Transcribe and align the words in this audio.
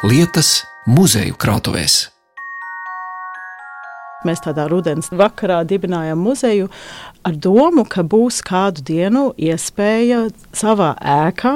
lietas 0.00 0.62
muzeju 0.88 1.34
krātuvēs. 1.36 2.06
Mēs 4.24 4.40
tādā 4.44 4.64
rudens 4.68 5.10
vakarā 5.12 5.58
dibinājām 5.68 6.20
muzeju 6.24 6.70
ar 7.24 7.36
domu, 7.36 7.84
ka 7.84 8.00
būs 8.04 8.40
kādu 8.44 8.84
dienu 8.84 9.26
iespēja 9.36 10.26
savā 10.56 10.94
ēkā 11.00 11.54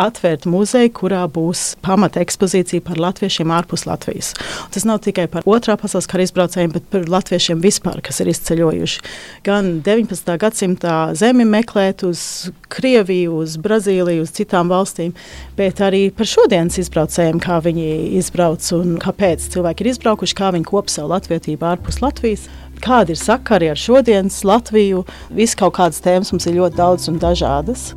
atvērt 0.00 0.46
muzeju, 0.50 0.92
kurā 1.00 1.22
būs 1.30 1.74
pamata 1.84 2.22
ekspozīcija 2.22 2.84
par 2.86 3.00
latviešiem 3.00 3.50
ārpus 3.54 3.86
Latvijas. 3.88 4.32
Un 4.66 4.74
tas 4.74 4.86
nav 4.88 5.00
tikai 5.04 5.26
par 5.32 5.46
otrā 5.48 5.76
pasaules 5.80 6.08
kara 6.10 6.26
izbraucējiem, 6.26 6.74
bet 6.76 6.86
par 6.92 7.08
latviešiem 7.10 7.62
vispār, 7.64 8.00
kas 8.04 8.20
ir 8.22 8.30
izceļojuši 8.32 9.02
gan 9.46 9.72
19. 9.86 10.36
gadsimtā 10.40 10.96
zemi 11.18 11.46
meklēt 11.48 12.04
uz 12.06 12.22
Krieviju, 12.70 13.40
uz 13.42 13.56
Brazīliju, 13.60 14.24
uz 14.26 14.34
citām 14.36 14.70
valstīm, 14.70 15.14
bet 15.58 15.82
arī 15.84 16.06
par 16.14 16.28
šodienas 16.30 16.78
izbraucējiem, 16.82 17.40
kā 17.42 17.58
viņi 17.64 17.88
izbrauc 18.20 18.66
un 18.76 18.96
kāpēc 19.02 19.50
cilvēki 19.54 19.86
ir 19.86 19.92
izbraukuši, 19.94 20.38
kā 20.38 20.52
viņi 20.54 20.70
kop 20.70 20.92
savu 20.92 21.14
latvietību 21.14 21.72
ārpus 21.74 22.02
Latvijas 22.04 22.48
kādi 22.80 23.12
ir 23.14 23.20
sakari 23.20 23.68
ar 23.70 23.76
šodienas 23.76 24.40
Latviju. 24.48 25.04
Viss 25.36 25.58
kaut 25.58 25.76
kādas 25.78 26.00
tēmas 26.04 26.32
mums 26.32 26.48
ir 26.48 26.56
ļoti 26.60 26.80
daudz 26.80 27.10
un 27.12 27.20
dažādas. 27.20 27.90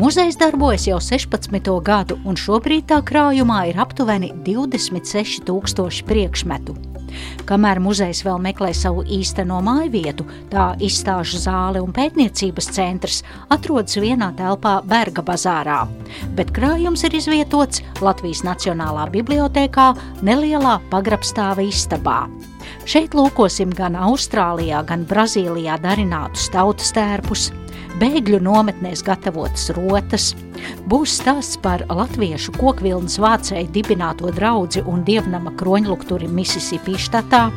Muzejs 0.00 0.38
darbojas 0.40 0.86
jau 0.86 0.96
16. 0.96 1.66
gadu, 1.84 2.16
un 2.24 2.32
šobrīd 2.32 2.86
tā 2.88 3.02
krājumā 3.04 3.66
ir 3.68 3.76
aptuveni 3.82 4.30
26,000 4.46 6.06
priekšmetu. 6.08 6.72
Kamēr 7.44 7.82
muzejs 7.84 8.22
vēl 8.24 8.40
meklē 8.40 8.70
savu 8.72 9.04
īsteno 9.04 9.58
māju 9.66 9.90
vietu, 9.92 10.24
tā 10.48 10.70
izstāžu 10.80 11.42
zāle 11.42 11.84
un 11.84 11.92
pētniecības 11.92 12.70
centrs 12.72 13.20
atrodas 13.52 14.00
vienā 14.00 14.30
telpā 14.40 14.78
Berga 14.88 15.20
bazārā, 15.20 15.82
bet 16.32 16.56
krājums 16.56 17.04
ir 17.04 17.20
izvietots 17.20 17.84
Latvijas 18.00 18.40
Nacionālā 18.48 19.04
bibliotēkā 19.12 19.90
nelielā 20.24 20.78
pagrabstāva 20.88 21.68
istabā. 21.68 22.22
Šeit 22.88 23.12
lūkosim 23.12 23.76
gan 23.76 24.00
Austrālijā, 24.00 24.80
gan 24.88 25.04
Brazīlijā 25.04 25.76
darinātus 25.84 26.48
tautas 26.54 26.94
tērpus, 26.96 27.50
bēgļu 28.00 28.40
nometnēs 28.44 29.02
gatavotas 29.04 29.68
rotas, 29.76 30.30
būs 30.88 31.18
stāsts 31.20 31.58
par 31.60 31.84
latviešu 31.88 32.54
kokvilnas 32.56 33.18
vācēju 33.20 33.72
dibināto 33.74 34.32
draugu 34.36 34.84
un 34.88 35.04
dievnama 35.04 35.52
kroņlukturi 35.60 36.28
Mississippi 36.28 36.96
štatā. 37.00 37.48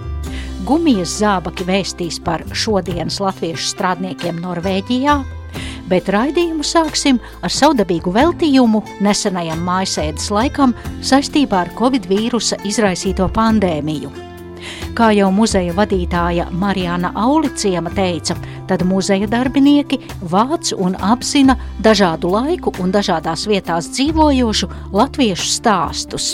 Gumijas 0.68 1.18
zābaki 1.20 1.66
vēstīs 1.68 2.20
par 2.24 2.46
šodienas 2.56 3.20
latviešu 3.24 3.74
strādniekiem 3.74 4.40
Norvēģijā, 4.44 5.18
bet 5.92 6.12
raidījumu 6.14 6.64
sāksim 6.66 7.20
ar 7.44 7.52
savdabīgu 7.52 8.14
veltījumu 8.16 8.84
nesenajam 9.04 9.64
mājasēdes 9.68 10.30
laikam 10.32 10.76
saistībā 11.04 11.66
ar 11.66 11.74
Covid 11.80 12.08
vīrusa 12.12 12.62
izraisīto 12.68 13.28
pandēmiju. 13.36 14.12
Kā 14.96 15.10
jau 15.12 15.28
muzeja 15.34 15.74
vadītāja 15.76 16.48
Marijana 16.56 17.12
Auliciema 17.20 17.92
teica, 17.98 18.38
tad 18.70 18.86
muzeja 18.88 19.28
darbinieki 19.30 20.00
vāc 20.32 20.74
un 20.78 20.98
apzina 21.00 21.58
dažādu 21.84 22.32
laiku 22.34 22.74
un 22.84 22.94
dažādās 22.94 23.48
vietās 23.50 23.90
dzīvojošu 23.94 24.70
latviešu 24.94 25.50
stāstus. 25.58 26.34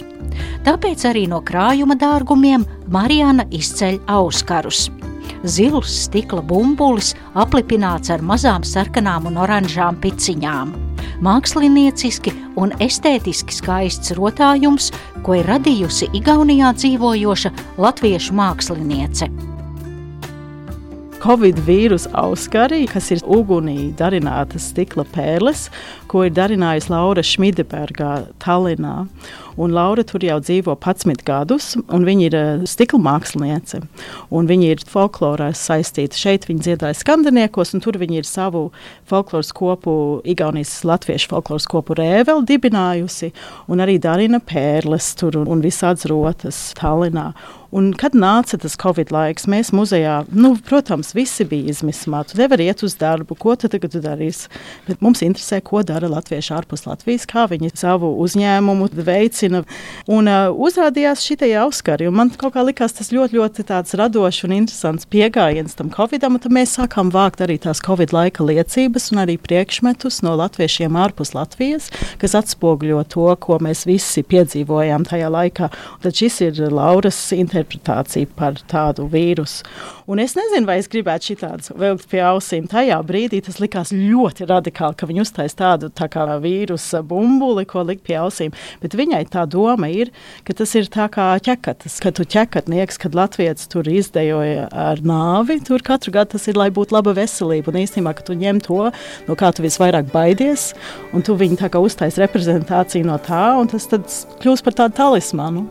Tāpēc 0.66 1.06
arī 1.10 1.26
no 1.32 1.42
krājuma 1.46 1.98
dārgumiem 2.00 2.66
Marijana 2.88 3.48
izceļ 3.50 4.02
auskarus. 4.08 4.90
Zils 5.44 5.94
stikla 6.06 6.44
bumbulis 6.44 7.14
aplipināts 7.40 8.12
ar 8.12 8.24
mazām 8.26 8.66
sarkanām 8.68 9.30
un 9.32 9.40
oranžām 9.40 10.00
piciņām 10.04 10.90
mākslinieciski 11.26 12.34
un 12.60 12.74
estētiski 12.84 13.56
skaists 13.60 14.16
rotājums, 14.18 14.92
ko 15.26 15.40
ir 15.40 15.50
radījusi 15.50 16.12
Igaunijā 16.20 16.74
dzīvojoša 16.80 17.54
latviešu 17.80 18.36
māksliniece. 18.40 19.32
Covid 21.20 21.58
vīrusu 21.68 22.08
auskarī, 22.16 22.86
kas 22.88 23.10
ir 23.12 23.20
ugunī 23.28 23.90
darinātas 24.00 24.70
stikla 24.72 25.04
pērles, 25.12 25.66
ko 26.10 26.26
ir 26.28 26.34
darinājusi 26.36 26.92
Laura 26.92 27.24
Šmidebergā, 27.26 28.14
Tallinā. 28.42 29.04
Un 29.60 29.74
Laura 29.76 30.06
tur 30.08 30.24
jau 30.24 30.38
dzīvo 30.40 30.76
11 30.80 31.26
gadus, 31.28 31.74
un 31.92 32.06
viņa 32.08 32.26
ir 32.30 32.38
uh, 32.38 32.62
stikla 32.70 33.00
māksliniece. 33.04 33.82
Viņa 34.32 34.70
ir 34.72 34.84
folklorā 34.88 35.50
saistīta. 35.58 36.16
Šeit 36.16 36.48
viņa 36.48 36.66
dziedāja 36.68 36.96
skandiniekos, 36.96 37.74
un 37.76 37.84
tur 37.84 38.00
viņa 38.00 38.22
ir 38.22 38.30
savu 38.30 38.70
folkloras 39.10 39.52
kopu, 39.56 39.94
Igaunijas 40.30 40.78
latviešu 40.88 41.34
folkloras 41.34 41.68
kopu 41.70 41.98
rēveli 42.00 42.48
dibinājusi, 42.54 43.34
un 43.68 43.84
arī 43.84 44.00
darina 44.00 44.40
pērles 44.40 45.12
tur 45.20 45.42
un, 45.42 45.50
un 45.52 45.66
visādas 45.66 46.08
rotas 46.08 46.70
Tallinā. 46.80 47.34
Un, 47.70 47.92
kad 47.94 48.16
nāca 48.18 48.58
tas 48.58 48.74
Covid 48.82 49.12
laiks, 49.14 49.46
mēs 49.50 49.70
muzejā, 49.78 50.24
nu, 50.34 50.56
protams, 50.66 51.12
visi 51.14 51.46
bija 51.46 51.70
izmismā. 51.70 52.24
Tu 52.26 52.40
nevari 52.40 52.66
iet 52.66 52.82
uz 52.86 52.96
darbu, 52.98 53.38
ko 53.38 53.54
tu 53.60 53.70
tagad 53.70 53.94
darīsi. 54.02 54.50
Bet 54.88 55.04
mums 55.06 55.22
interesē, 55.26 55.60
ko 55.62 55.84
dara 56.00 56.14
latvieši 56.16 56.54
ārpus 56.56 56.86
Latvijas, 56.88 57.26
kā 57.30 57.46
viņi 57.50 57.74
savu 57.78 58.12
uzņēmumu 58.24 58.90
veicina. 59.06 59.64
Un 60.10 60.30
uh, 60.32 60.48
uzrādījās 60.56 61.24
šī 61.26 61.52
auskari. 61.60 62.10
Man 62.12 62.32
kaut 62.40 62.56
kā 62.56 62.64
likās 62.66 62.96
tas 62.96 63.12
ļoti, 63.12 63.38
ļoti 63.40 63.66
radošs 64.00 64.46
un 64.48 64.56
interesants 64.56 65.08
pieejams 65.10 65.76
tam 65.76 65.92
Covidam. 65.92 66.38
Tad 66.40 66.56
mēs 66.56 66.78
sākām 66.78 67.12
vākt 67.12 67.44
arī 67.44 67.60
tās 67.60 67.82
Covid 67.84 68.14
laika 68.16 68.46
liecības 68.46 69.12
un 69.14 69.24
arī 69.26 69.38
priekšmetus 69.42 70.22
no 70.24 70.36
latviešiem 70.40 70.96
ārpus 71.00 71.34
Latvijas, 71.36 71.90
kas 72.22 72.38
atspoguļo 72.40 73.04
to, 73.12 73.28
ko 73.42 73.60
mēs 73.64 73.86
visi 73.90 74.24
piedzīvojām 74.24 75.08
tajā 75.10 75.32
laikā. 75.34 75.72
Un 75.98 76.06
tad 76.06 76.20
šis 76.20 76.42
ir 76.48 76.64
Lauras 76.72 77.20
interpretācija 77.36 78.30
par 78.40 78.60
tādu 78.72 79.08
vīrusu. 79.12 79.68
Un 80.10 80.22
es 80.24 80.34
nezinu, 80.38 80.66
vai 80.66 80.80
es 80.82 80.90
gribētu 80.90 81.36
šādu 81.36 81.76
vilkt 81.78 82.08
pie 82.10 82.24
ausīm. 82.26 82.66
Tajā 82.70 82.98
brīdī 83.06 83.44
tas 83.46 83.60
likās 83.62 83.92
ļoti 83.94 84.48
radikāli, 84.50 84.98
ka 84.98 85.10
viņi 85.10 85.22
uztais 85.22 85.54
tādu 85.58 85.89
tā 85.96 86.10
kā 86.12 86.26
vīrusa 86.42 87.02
bumbuli, 87.06 87.66
ko 87.70 87.84
likt 87.88 88.06
pie 88.08 88.18
ausīm. 88.22 88.54
Bet 88.84 88.96
viņai 88.98 89.24
tā 89.34 89.46
doma 89.50 89.90
ir, 89.92 90.12
ka 90.48 90.56
tas 90.58 90.74
ir 90.78 90.90
tā 90.92 91.08
kā 91.14 91.32
ķekatas, 91.46 92.00
ka 92.04 92.14
tu 92.16 92.26
ķekatnieks, 92.30 93.00
kad 93.02 93.18
Latvijas 93.18 93.68
tur 93.72 93.88
izdejoja 93.90 94.70
ar 94.72 95.04
nāvi, 95.06 95.60
tur 95.66 95.84
katru 95.86 96.14
gadu 96.16 96.36
tas 96.36 96.48
ir, 96.52 96.60
lai 96.60 96.70
būtu 96.74 96.96
laba 96.96 97.16
veselība. 97.18 97.74
Un 97.74 97.82
īstenībā, 97.84 98.14
ka 98.18 98.26
tu 98.28 98.38
ņem 98.40 98.62
to, 98.66 98.82
no 99.28 99.40
kā 99.40 99.52
tu 99.56 99.66
visvairāk 99.66 100.12
baidies, 100.14 100.72
un 101.14 101.26
tu 101.26 101.38
viņu 101.40 101.60
tā 101.62 101.72
kā 101.74 101.82
uztais 101.84 102.20
reprezentāciju 102.22 103.08
no 103.10 103.18
tā, 103.24 103.44
un 103.60 103.70
tas 103.72 103.88
tad 103.90 104.08
kļūst 104.44 104.66
par 104.66 104.78
tādu 104.84 105.00
talismanu. 105.02 105.68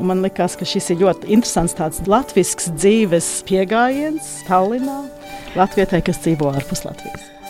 Un 0.00 0.08
man 0.08 0.22
liekas, 0.24 0.56
ka 0.58 0.66
šis 0.66 0.92
ir 0.92 1.02
ļoti 1.04 1.30
interesants 1.34 1.76
tāds 1.78 2.02
latvisks 2.10 2.72
dzīves 2.74 3.30
piegājiens 3.48 3.72
gājiens 3.72 4.32
Tallinā 4.48 5.02
Latvijai, 5.56 6.02
kas 6.04 6.22
dzīvo 6.24 6.52
ārpus 6.52 6.84
Latvijas. 6.86 7.41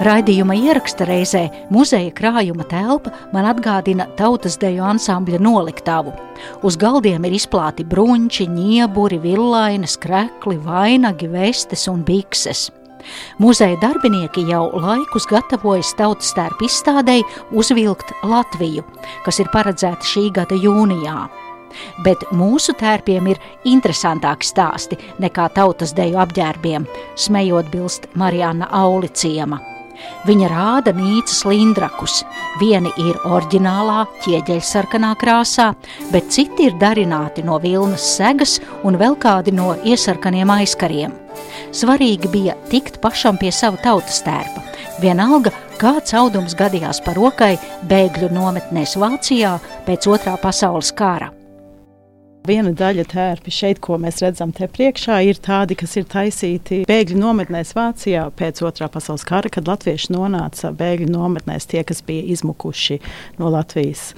Raidījuma 0.00 0.54
ieraksta 0.56 1.04
reizē 1.04 1.42
muzeja 1.68 2.08
krājuma 2.16 2.64
telpa 2.70 3.10
man 3.34 3.44
atgādina 3.50 4.06
tautas 4.16 4.54
deju 4.56 4.80
ansambļa 4.88 5.40
noliktavu. 5.44 6.14
Uz 6.64 6.78
galdiem 6.80 7.26
ir 7.28 7.34
izplāti 7.36 7.84
bruņķi, 7.84 8.46
nieburi, 8.48 9.18
villainas, 9.20 9.98
krekli, 10.00 10.56
vainagi, 10.64 11.28
vestes 11.28 11.84
un 11.92 12.00
bikses. 12.06 12.70
Muzeja 13.44 13.76
darbinieki 13.82 14.46
jau 14.48 14.70
laikus 14.72 15.26
gatavojas 15.28 15.92
tautas 15.98 16.32
tērpu 16.36 16.64
izstādēji 16.64 17.26
uzvilkt 17.52 18.14
Latviju, 18.24 18.86
kas 19.26 19.40
ir 19.44 19.52
paredzēta 19.52 20.08
šī 20.14 20.30
gada 20.38 20.56
jūnijā. 20.56 21.26
Bet 22.06 22.24
mūsu 22.32 22.72
tērpiem 22.80 23.28
ir 23.34 23.42
interesantāki 23.68 24.48
stāsti 24.48 24.96
nekā 25.20 25.50
tautas 25.60 25.92
deju 25.92 26.22
apģērbiem, 26.24 26.88
smējot 27.20 27.68
bilst 27.76 28.08
Marijāna 28.16 28.72
Auliciema. 28.80 29.60
Viņa 30.28 30.50
rāda 30.52 30.92
mītas 30.96 31.40
lindrakus. 31.48 32.20
Vieni 32.60 32.92
ir 33.00 33.16
oriģinālā, 33.24 34.04
ķieģeļsarkanā 34.24 35.14
krāsā, 35.20 35.70
bet 36.12 36.28
citi 36.34 36.68
ir 36.68 36.76
darināti 36.80 37.44
no 37.46 37.58
vilnas 37.62 38.04
segas 38.16 38.58
un 38.84 39.00
vēl 39.00 39.16
kādi 39.20 39.54
no 39.56 39.72
iesarkaniem 39.84 40.52
aizkariem. 40.60 41.16
Svarīgi 41.72 42.28
bija 42.30 42.56
tikt 42.70 43.00
pašam 43.00 43.38
pie 43.40 43.52
sava 43.54 43.80
tautas 43.80 44.20
tērpa. 44.26 44.64
Vienalga, 45.00 45.54
kāds 45.80 46.14
audums 46.18 46.56
gadījās 46.58 47.00
par 47.04 47.16
rokai 47.16 47.54
bēgļu 47.88 48.32
nometnēs 48.36 48.98
Vācijā 49.00 49.56
pēc 49.86 50.10
otrā 50.12 50.36
pasaules 50.42 50.92
kara. 50.92 51.30
Viena 52.48 52.70
daļa 52.72 53.02
tērpi 53.04 53.52
šeit, 53.52 53.82
ko 53.84 53.98
mēs 54.00 54.22
redzam 54.24 54.48
te 54.56 54.64
priekšā, 54.64 55.18
ir 55.28 55.36
tādi, 55.44 55.76
kas 55.76 55.92
ir 56.00 56.06
taisīti 56.08 56.78
bēgļu 56.88 57.18
nometnēs 57.20 57.74
Vācijā 57.76 58.22
pēc 58.32 58.62
otrā 58.64 58.86
pasaules 58.88 59.26
kara, 59.28 59.50
kad 59.52 59.68
latvieši 59.68 60.14
nonāca 60.14 60.70
bēgļu 60.72 61.10
nometnēs, 61.12 61.68
tie, 61.68 61.82
kas 61.84 62.00
bija 62.06 62.24
izmukuši 62.32 62.96
no 63.36 63.50
Latvijas. 63.52 64.14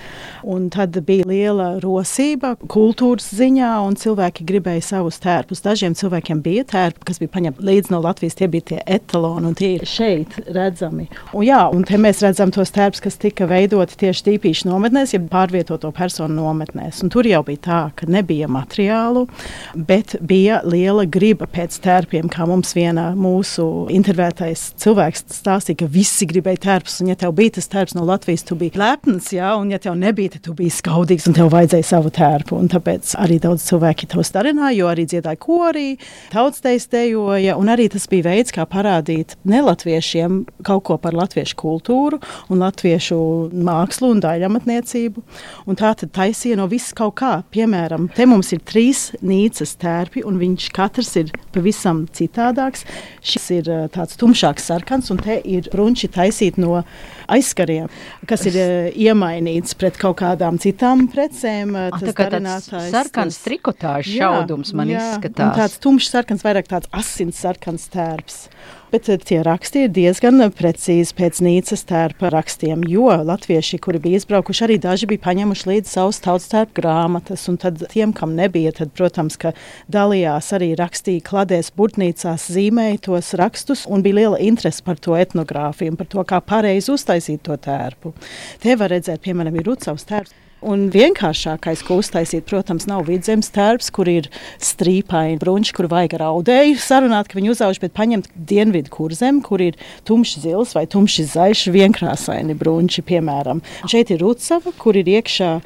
Un 0.46 0.68
tad 0.70 0.94
bija 1.08 1.26
liela 1.26 1.66
rosība 1.82 2.52
kultūras 2.70 3.26
ziņā, 3.34 3.72
un 3.88 3.98
cilvēki 3.98 4.46
gribēja 4.46 4.86
savus 4.92 5.18
tērpus. 5.24 5.64
Dažiem 5.66 5.98
cilvēkiem 5.98 6.44
bija 6.46 6.62
tērpi, 6.76 7.02
kas 7.10 7.18
bija 7.18 7.34
paņemti 7.34 7.66
līdzi 7.66 7.96
no 7.96 8.04
Latvijas, 8.06 8.38
tie 8.38 8.46
bija 8.54 8.68
tie 8.70 8.80
etaloni, 9.00 9.50
un 9.50 9.58
tie 9.58 9.72
ir 9.80 9.86
šeit 9.88 10.38
redzami. 10.46 11.08
Un, 11.32 11.42
jā, 11.48 11.64
un 11.74 11.82
te 11.90 11.98
mēs 11.98 12.22
redzam 12.22 12.54
tos 12.54 12.70
tērpus, 12.78 13.02
kas 13.02 13.18
tika 13.26 13.50
veidoti 13.50 13.98
tieši 14.06 14.28
tīpīšu 14.30 14.70
nometnēs, 14.70 15.18
ja 15.18 15.24
pārvietoto 15.26 15.90
personu 15.98 16.38
nometnēs. 16.38 17.02
Un 17.02 17.10
tur 17.10 17.26
jau 17.26 17.42
bija 17.50 17.64
tā, 17.66 17.82
ka 17.98 18.11
nebija 18.12 18.48
materiālu, 18.52 19.26
bet 19.74 20.16
bija 20.20 20.60
liela 20.66 21.04
griba 21.08 21.48
pēc 21.50 21.78
tērpiem, 21.82 22.28
kā 22.32 22.46
mums 22.48 22.74
viena 22.76 23.10
mūsu 23.18 23.66
intervētais 23.92 24.68
cilvēks 24.82 25.26
stāstīja, 25.38 25.82
ka 25.82 25.90
visi 25.92 26.28
gribēja 26.30 26.62
tērpus, 26.66 27.00
un 27.02 27.12
ja 27.12 27.18
tev 27.18 27.34
bija 27.38 27.56
tas 27.58 27.70
tērps 27.72 27.96
no 27.98 28.06
Latvijas, 28.08 28.44
tu 28.48 28.56
biji 28.58 28.78
lepns, 28.80 29.32
jā, 29.34 29.52
un 29.58 29.72
ja 29.72 29.80
tev 29.82 29.96
nebija, 29.98 30.34
tad 30.36 30.46
tu 30.46 30.56
biji 30.58 30.74
skaudīgs, 30.78 31.28
un 31.30 31.36
tev 31.38 31.50
vajadzēja 31.52 31.88
savu 31.92 32.12
tērpu, 32.14 32.58
un 32.58 32.70
tāpēc 32.72 33.14
arī 33.22 33.38
daudz 33.42 33.66
cilvēki 33.68 34.08
to 34.12 34.24
starināja, 34.26 34.76
jo 34.78 34.90
arī 34.92 35.06
dziedāja 35.08 35.40
korī, 35.42 35.88
tautsteis 36.32 36.88
dejoja, 36.92 37.56
un 37.60 37.72
arī 37.72 37.88
tas 37.92 38.06
bija 38.10 38.28
veids, 38.30 38.54
kā 38.54 38.66
parādīt 38.68 39.36
nelatviešiem 39.48 40.42
kaut 40.66 40.84
ko 40.88 40.98
par 41.02 41.16
latviešu 41.16 41.56
kultūru 41.58 42.20
un 42.52 42.62
latviešu 42.62 43.18
mākslu 43.52 44.12
un 44.14 44.22
daļamatniecību, 44.24 45.24
un 45.66 45.78
tā 45.78 45.92
tad 45.98 46.12
taisīja 46.16 46.58
no 46.60 46.68
viss 46.70 46.94
kaut 46.96 47.16
kā, 47.20 47.32
piemēram, 47.54 48.01
piemēram, 48.02 48.14
te 48.14 48.26
mums 48.26 48.52
ir 48.52 48.60
trīs 48.64 49.12
nīcas 49.22 49.76
tērpi, 49.78 50.22
un 50.24 50.38
viņš 50.38 50.70
katrs 50.72 51.16
ir 51.16 51.32
pavisam 51.52 52.06
citādāks. 52.12 52.84
Šis 53.22 53.50
ir 53.50 53.70
uh, 53.70 53.88
tāds 53.92 54.16
tumšāks 54.16 54.64
sarkans, 54.66 55.10
un 55.10 55.18
te 55.18 55.40
ir 55.44 55.68
brunči 55.72 56.08
taisīti 56.08 56.60
no 56.60 56.82
aizskariem, 57.28 57.88
kas 58.26 58.46
ir 58.46 58.58
uh, 58.58 58.90
iemainīts 58.94 59.74
pret 59.74 59.98
kaut 60.00 60.18
kādām 60.20 60.58
citām 60.58 61.08
precēm. 61.12 61.74
Uh, 61.74 61.90
tas 61.98 62.14
tā 62.14 62.28
tāds 62.32 62.70
sarkans 62.90 63.40
trikotāžs 63.44 64.12
šaudums 64.16 64.72
man 64.74 64.90
jā, 64.90 65.14
izskatās. 65.16 65.56
Tāds 65.56 65.80
tumšs 65.82 66.12
sarkans, 66.12 66.44
vairāk 66.44 66.70
tāds 66.70 66.90
asins 66.92 67.38
sarkans 67.42 67.88
tērps. 67.92 68.46
Bet 68.92 69.06
tie 69.08 69.38
raksti 69.40 69.86
ir 69.86 69.92
diezgan 69.96 70.42
precīzi 70.52 71.14
pēc 71.16 71.38
Nīcas 71.40 71.86
tērpa 71.88 72.28
rakstiem, 72.34 72.82
jo 72.92 73.06
latvieši, 73.24 73.78
kuri 73.80 73.96
bija 74.04 74.20
izbraukuši, 74.20 74.64
arī 74.66 74.76
daži 74.84 75.08
bija 75.08 75.22
paņēmuši 75.24 75.70
līdzi 75.70 75.88
savus 75.94 76.20
tautas 76.20 76.50
tērpa 76.52 76.76
grāmatas, 76.76 77.46
un 77.48 77.56
tad 77.62 77.80
tiem, 77.94 78.12
kam 78.12 78.36
nebija, 78.36 78.74
tad, 78.76 78.92
protams, 78.92 79.40
ka 79.40 79.54
dalījās 79.96 80.52
arī 80.58 80.74
rakstīja 80.76 81.24
kladēs 81.24 81.72
burtnīcās, 81.72 82.50
zīmēja 82.52 83.00
tos 83.08 83.32
rakstus, 83.40 83.86
un 83.88 84.04
bija 84.04 84.20
liela 84.20 84.44
interese 84.44 84.84
par 84.84 85.00
to 85.00 85.16
etnogrāfiju 85.16 85.94
un 85.94 86.00
par 86.02 86.12
to, 86.12 86.28
kā 86.28 86.44
pareizi 86.44 86.92
uztaisīt 86.92 87.46
to 87.48 87.56
tērpu. 87.56 88.12
Te 88.60 88.76
var 88.76 88.92
redzēt, 88.92 89.24
piemēram, 89.24 89.56
ir 89.56 89.72
Rucavs 89.72 90.04
tērps. 90.12 90.41
Un 90.62 90.86
vienkāršākais, 90.94 91.82
ko 91.86 91.98
uztaisīt, 91.98 92.44
protams, 92.46 92.86
nav 92.86 93.08
vidzemes 93.08 93.50
tērps, 93.54 93.90
kur 93.94 94.06
ir 94.10 94.28
strīpaini 94.62 95.40
brunči, 95.40 95.74
kur 95.74 95.88
vajag 95.90 96.16
ar 96.20 96.26
audēju 96.28 96.78
sarunāt, 96.82 97.30
ka 97.30 97.38
viņi 97.40 97.50
uzauž, 97.50 97.80
bet 97.82 97.94
paņemt 97.96 98.30
dienvidu 98.36 98.92
kurzem, 98.94 99.40
kur 99.42 99.62
ir 99.64 99.78
tumšs 100.06 100.38
zils 100.44 100.76
vai 100.78 100.84
tumšs 100.90 101.32
zaļš, 101.34 101.64
vienkrāsaini 101.74 102.54
brunči, 102.58 103.02
piemēram. 103.06 103.64
Šeit 103.90 104.14
ir 104.14 104.22
rucava, 104.22 104.74
kur 104.78 104.98
ir 105.00 105.10
iekšā 105.18 105.56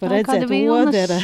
var 0.00 0.12
redzēt, 0.12 0.48
odera, 0.72 1.18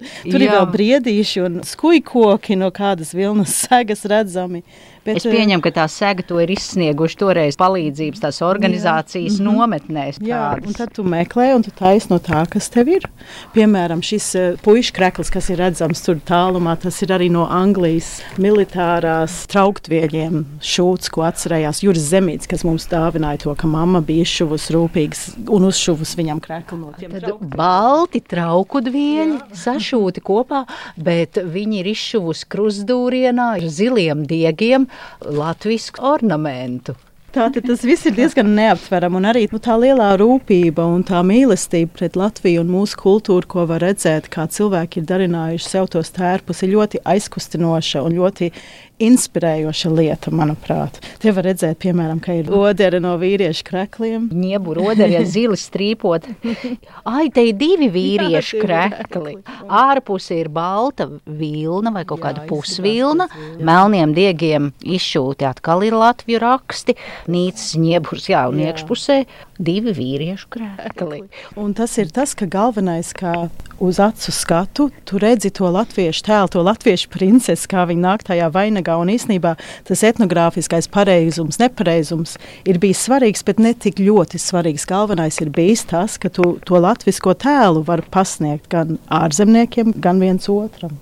Tur 0.24 0.38
Jā. 0.38 0.46
ir 0.46 0.54
vēl 0.54 0.70
briedīši 0.74 1.44
un 1.46 1.60
skujkoki 1.66 2.58
no 2.58 2.70
kādas 2.74 3.14
vilnas 3.14 3.54
segas 3.64 4.06
redzami. 4.10 4.64
Bet, 5.04 5.16
es 5.16 5.24
pieņemu, 5.24 5.62
ka 5.64 5.72
tā 5.78 5.86
sēga 5.88 6.24
to 6.28 6.40
ir 6.42 6.50
izsnieguši 6.52 7.18
toreiz 7.20 7.56
palīdzības 7.60 8.20
tās 8.20 8.40
organizācijas 8.44 9.38
jā. 9.38 9.40
Mhm. 9.40 9.46
nometnēs. 9.48 10.20
Jā, 10.20 10.42
kādas. 10.52 10.68
un 10.68 10.76
tad 10.76 10.92
tu 10.96 11.04
meklē 11.08 11.46
un 11.56 11.64
tu 11.64 11.72
taisi 11.72 12.10
no 12.12 12.18
tā, 12.20 12.42
kas 12.50 12.68
tev 12.72 12.90
ir. 12.92 13.06
Piemēram, 13.54 14.02
šis 14.04 14.26
uh, 14.36 14.58
puišu 14.60 14.92
krekls, 14.96 15.32
kas 15.32 15.48
ir 15.52 15.60
redzams 15.62 16.04
tur 16.04 16.20
tālumā, 16.28 16.76
tas 16.80 17.00
ir 17.04 17.14
arī 17.16 17.30
no 17.32 17.46
Anglijas 17.48 18.20
militārās 18.40 19.38
trauktviegļiem 19.50 20.44
šūts, 20.60 21.12
ko 21.14 21.24
atcerējās 21.28 21.80
Juris 21.86 22.10
Zemīts, 22.12 22.50
kas 22.50 22.66
mums 22.68 22.88
dāvināja 22.90 23.46
to, 23.46 23.56
ka 23.56 23.70
mamma 23.70 24.02
bija 24.04 24.26
izšuvus 24.28 24.68
rūpīgs 24.74 25.24
un 25.48 25.68
uzšuvus 25.70 26.12
viņam 26.20 26.44
kreklu 26.44 26.80
no 26.82 26.92
tiem 26.98 27.16
Tad 27.20 27.40
balti 27.56 28.20
traukudvieļi 28.30 29.56
sašūti 29.56 30.22
kopā, 30.24 30.64
bet 31.00 31.40
viņi 31.40 31.80
ir 31.80 31.90
izšuvusi 31.94 32.48
krustdūrienā 32.52 33.50
ar 33.56 33.66
ziliem 33.70 34.24
diegiem 34.28 34.89
latviešu 35.24 36.00
ornamentu. 36.14 36.96
Tātad 37.30 37.62
tas 37.62 37.84
viss 37.86 38.08
ir 38.10 38.16
diezgan 38.16 38.48
neaptverami. 38.56 39.20
Un 39.20 39.26
arī 39.30 39.44
nu, 39.52 39.60
tā 39.62 39.76
lielā 39.78 40.08
rūpība 40.18 40.82
un 40.82 41.04
tā 41.06 41.20
mīlestība 41.22 41.92
pret 42.00 42.16
Latviju 42.18 42.64
un 42.64 42.72
mūsu 42.74 42.98
kultūru, 42.98 43.46
ko 43.52 43.66
var 43.70 43.84
redzēt, 43.84 44.26
kā 44.34 44.48
cilvēki 44.50 44.98
ir 44.98 45.06
darinājuši 45.06 45.68
sev 45.68 45.86
tos 45.94 46.10
tērpus, 46.16 46.64
ir 46.66 46.74
ļoti 46.74 47.04
aizkustinoša 47.12 48.02
un 48.02 48.18
ļoti 48.18 48.50
inspirējoša 49.00 49.90
lieta, 49.94 50.32
manuprāt. 50.34 51.00
Te 51.22 51.32
var 51.34 51.46
redzēt, 51.48 51.78
piemēram, 51.82 52.20
ka 52.22 52.36
ir 52.38 52.50
odere 52.54 53.00
no 53.02 53.16
vīriešu 53.20 53.66
krekliem. 53.66 54.28
Niebu 54.32 54.76
odere, 54.78 55.10
ja 55.14 55.24
zili 55.34 55.58
strīpot. 55.60 56.28
Ai, 57.08 57.28
te 57.34 57.46
ir 57.48 57.58
divi 57.60 57.90
vīriešu 57.92 58.62
krekli. 58.62 59.36
Ārpusē 59.66 60.40
ir 60.44 60.50
balta 60.54 61.08
vilna 61.24 61.92
vai 61.94 62.04
kaut 62.08 62.22
kāda 62.24 62.46
pusvilna. 62.48 63.28
Melniem 63.58 64.14
diegiem 64.16 64.72
izšūti 64.84 65.48
atkal 65.48 65.84
ir 65.86 65.96
Latviju 66.00 66.42
raksti. 66.42 66.96
Nīcas 67.30 67.74
nieburs, 67.80 68.28
jā, 68.30 68.46
un 68.50 68.60
jā. 68.60 68.70
iekšpusē 68.70 69.22
divi 69.60 69.92
vīriešu 69.96 70.48
krekli. 70.52 71.22
Un 71.60 71.74
tas 71.76 71.96
ir 72.00 72.10
tas, 72.14 72.32
ka 72.36 72.48
galvenais, 72.50 73.12
kā 73.16 73.34
uz 73.80 74.00
acu 74.02 74.32
skatu, 74.32 74.88
tu 75.08 75.20
redzi 75.20 75.52
to 75.56 75.68
latviešu 75.72 76.24
tēlu, 76.26 76.50
to 76.52 76.64
latviešu 76.64 77.10
princesi, 77.12 77.68
kā 77.70 77.84
viņi 77.88 78.04
nāk 78.04 78.24
tajā 78.28 78.50
vainagā. 78.54 78.96
Un 79.00 79.12
īsnībā 79.12 79.56
tas 79.88 80.04
etnogrāfiskais 80.06 80.90
pareizums, 80.92 81.60
nepareizums 81.62 82.36
ir 82.68 82.80
bijis 82.82 83.04
svarīgs, 83.06 83.44
bet 83.46 83.62
ne 83.62 83.74
tik 83.74 84.00
ļoti 84.02 84.40
svarīgs. 84.40 84.88
Galvenais 84.90 85.40
ir 85.44 85.52
bijis 85.54 85.84
tas, 85.90 86.16
ka 86.20 86.32
tu 86.32 86.56
to 86.66 86.80
latvisko 86.80 87.36
tēlu 87.36 87.84
var 87.88 88.04
pasniegt 88.12 88.70
gan 88.72 88.98
ārzemniekiem, 89.08 89.94
gan 90.00 90.20
viens 90.22 90.48
otram. 90.52 90.98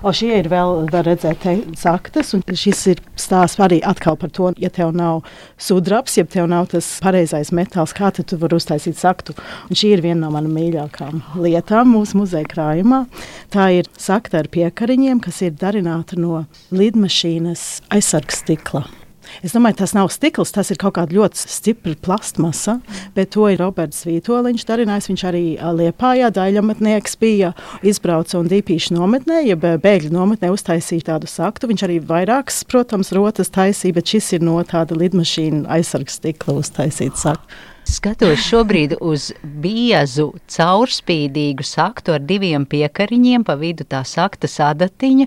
O, 0.00 0.12
šie 0.16 0.32
ir 0.40 0.48
vēl, 0.48 0.86
var 0.88 1.04
redzēt, 1.04 1.44
saktas, 1.76 2.32
un 2.36 2.44
šis 2.44 2.84
ir 2.94 3.02
stāsts 3.20 3.60
arī 3.60 3.82
atkal 3.84 4.16
par 4.20 4.32
to, 4.32 4.48
ja 4.60 4.70
tev 4.72 4.94
nav 4.96 5.26
sudrabs, 5.60 6.16
ja 6.16 6.24
tev 6.24 6.48
nav 6.48 6.70
tas 6.72 6.88
pareizais 7.04 7.52
metāls, 7.52 7.92
kā 7.96 8.08
tu 8.16 8.38
vari 8.40 8.56
uztaisīt 8.56 8.96
saktu. 8.96 9.36
Un 9.68 9.76
šī 9.76 9.92
ir 9.96 10.04
viena 10.04 10.22
no 10.24 10.32
manām 10.32 10.56
mīļākajām 10.56 11.42
lietām 11.44 11.92
mūsu 11.92 12.22
muzeja 12.22 12.48
krājumā. 12.48 13.04
Tā 13.52 13.68
ir 13.76 13.90
sakta 14.00 14.40
ar 14.40 14.48
piekariņiem, 14.52 15.20
kas 15.20 15.42
ir 15.44 15.52
darināta 15.60 16.16
no 16.20 16.46
lidmašīnas 16.72 17.66
aizsargstikla. 17.92 18.86
Es 19.46 19.54
domāju, 19.56 19.78
tas 19.80 19.94
nav 19.96 20.10
stikls, 20.12 20.52
tas 20.54 20.70
ir 20.72 20.78
kaut 20.80 20.96
kāda 20.98 21.16
ļoti 21.16 21.40
stipra 21.40 21.94
plastmasa, 22.02 22.78
bet 23.16 23.32
to 23.36 23.46
ir 23.50 23.60
Roberts 23.62 24.04
Vītoliņš 24.08 24.66
darinājis. 24.68 25.10
Viņš 25.10 25.24
arī 25.30 25.44
Liepājā 25.80 26.30
daļamatnieks 26.36 27.16
bija, 27.20 27.52
izbrauca 27.86 28.38
un 28.40 28.50
dīpīšu 28.50 28.94
nometnē, 28.98 29.42
ja 29.48 29.58
bēgļu 29.60 30.12
nometnē 30.14 30.52
uztaisīja 30.54 31.12
tādu 31.12 31.30
saktu. 31.30 31.70
Viņš 31.70 31.86
arī 31.86 31.98
vairākas, 32.04 32.62
protams, 32.68 33.14
rotas 33.16 33.52
taisīja, 33.54 33.96
bet 33.96 34.14
šis 34.14 34.34
ir 34.38 34.46
no 34.46 34.58
tāda 34.66 34.98
lidmašīna 34.98 35.66
aizsargs 35.78 36.20
stikla 36.20 36.60
uztaisīts 36.60 37.26
saktu. 37.26 37.60
Skatos 37.90 38.42
šobrīd 38.44 38.92
uz 39.02 39.30
biezu, 39.42 40.28
caurspīdīgu 40.52 41.64
saktu 41.66 42.12
ar 42.14 42.22
diviem 42.22 42.66
piekariņiem, 42.68 43.42
pa 43.48 43.56
vidu 43.58 43.86
tā 43.88 44.04
sakta 44.06 44.50
sadatiņa. 44.50 45.26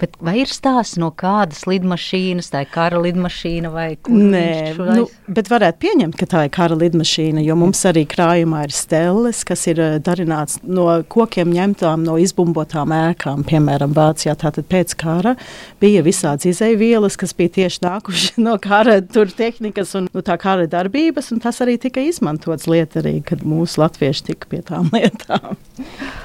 Bet 0.00 0.14
vai 0.24 0.38
ir 0.40 0.48
stāsts 0.48 0.96
no 1.00 1.10
kādas 1.12 1.66
lidmašīnas, 1.68 2.48
tā 2.52 2.62
ir 2.64 2.70
kara 2.72 3.00
lidmašīna 3.04 3.68
vai 3.72 3.88
Nē, 4.08 4.72
nu, 4.96 5.02
bet 5.28 5.50
varētu 5.52 5.76
pieņemt, 5.82 6.16
ka 6.16 6.28
tā 6.30 6.44
ir 6.46 6.52
kara 6.54 6.78
lidmašīna, 6.80 7.42
jo 7.44 7.56
mums 7.60 7.82
arī 7.88 8.06
krājumā 8.08 8.62
ir 8.64 8.72
stelles, 8.72 9.42
kas 9.44 9.66
ir 9.68 9.82
eh, 9.84 9.98
darināts 10.00 10.56
no 10.64 10.86
kokiem 11.12 11.52
ņemtām 11.52 12.06
no 12.06 12.16
izbumbotām 12.22 12.94
ēkām, 12.96 13.44
piemēram, 13.50 13.92
Vācijā. 13.96 14.32
Tātad 14.40 14.70
pēc 14.72 14.94
kara 15.00 15.34
bija 15.82 16.04
visādas 16.06 16.48
izēvielas, 16.48 17.20
kas 17.20 17.36
bija 17.36 17.52
tieši 17.58 17.84
nākuši 17.84 18.32
no 18.46 18.56
kara 18.62 19.00
tur 19.04 19.28
tehnikas 19.36 19.92
un 20.00 20.08
no 20.14 20.24
tā 20.24 20.38
kara 20.40 20.64
darbības, 20.70 21.28
un 21.34 21.44
tas 21.44 21.60
arī 21.60 21.76
tika 21.82 22.00
izmantots 22.08 22.70
lietarīgi, 22.70 23.26
kad 23.34 23.44
mūsu 23.44 23.84
latvieši 23.84 24.30
tika 24.32 24.48
pie 24.48 24.64
tām 24.64 24.88
lietām. 24.96 25.60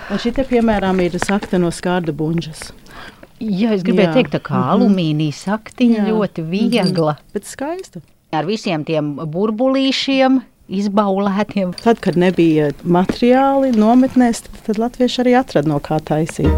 Un 0.05 0.22
šī 0.24 0.32
te, 0.39 0.48
piemēram, 0.48 1.03
ir 1.03 1.20
sakta 1.20 1.60
no 1.60 1.75
skārda 1.75 2.15
bunžas. 2.15 2.70
Jā, 3.39 3.74
es 3.75 3.84
gribēju 3.84 4.08
jā. 4.08 4.13
teikt, 4.15 4.32
tā 4.32 4.39
kā 4.39 4.56
mm 4.56 4.63
-hmm. 4.63 4.74
alumīnija 4.74 5.34
saktiņa 5.34 5.98
jā. 5.98 6.10
ļoti 6.10 6.42
viegla. 6.50 7.12
Mm 7.12 7.18
-hmm. 7.18 7.34
Bet 7.34 7.46
skaista. 7.46 8.00
Ar 8.32 8.46
visiem 8.46 8.84
tiem 8.84 9.15
burbulīšiem, 9.15 10.42
izbaulētiem. 10.68 11.74
Tad, 11.84 12.00
kad 12.00 12.18
nebija 12.18 12.72
materiāli 12.84 13.72
nometnēs, 13.75 14.44
tad 14.65 14.77
latvieši 14.77 15.22
arī 15.22 15.39
atrada 15.39 15.70
no 15.70 15.80
kā 15.80 16.00
taisīt. 16.00 16.50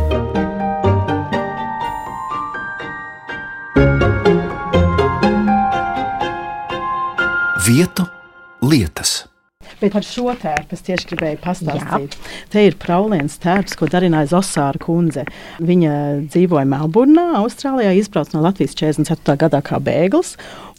Vietu 7.67 8.05
lietas. 8.61 9.36
Bet 9.77 9.93
par 9.93 10.05
šo 10.05 10.31
tērpu 10.41 10.73
es 10.73 10.81
tieši 10.87 11.11
gribēju 11.11 11.37
pastāstīt. 11.43 12.15
Jā. 12.17 12.31
Te 12.49 12.63
ir 12.65 12.77
Praulienas 12.81 13.35
tērps, 13.43 13.75
ko 13.77 13.85
darināja 13.91 14.31
Zosāra 14.31 14.81
kundze. 14.81 15.27
Viņa 15.61 15.91
dzīvoja 16.31 16.65
Melburnā, 16.65 17.27
Austrālijā, 17.43 17.91
izbrauca 17.99 18.33
no 18.33 18.41
Latvijas 18.47 18.73
44. 18.79 19.37
gadā 19.45 19.61
kā 19.61 19.77
bēglis. 19.83 20.33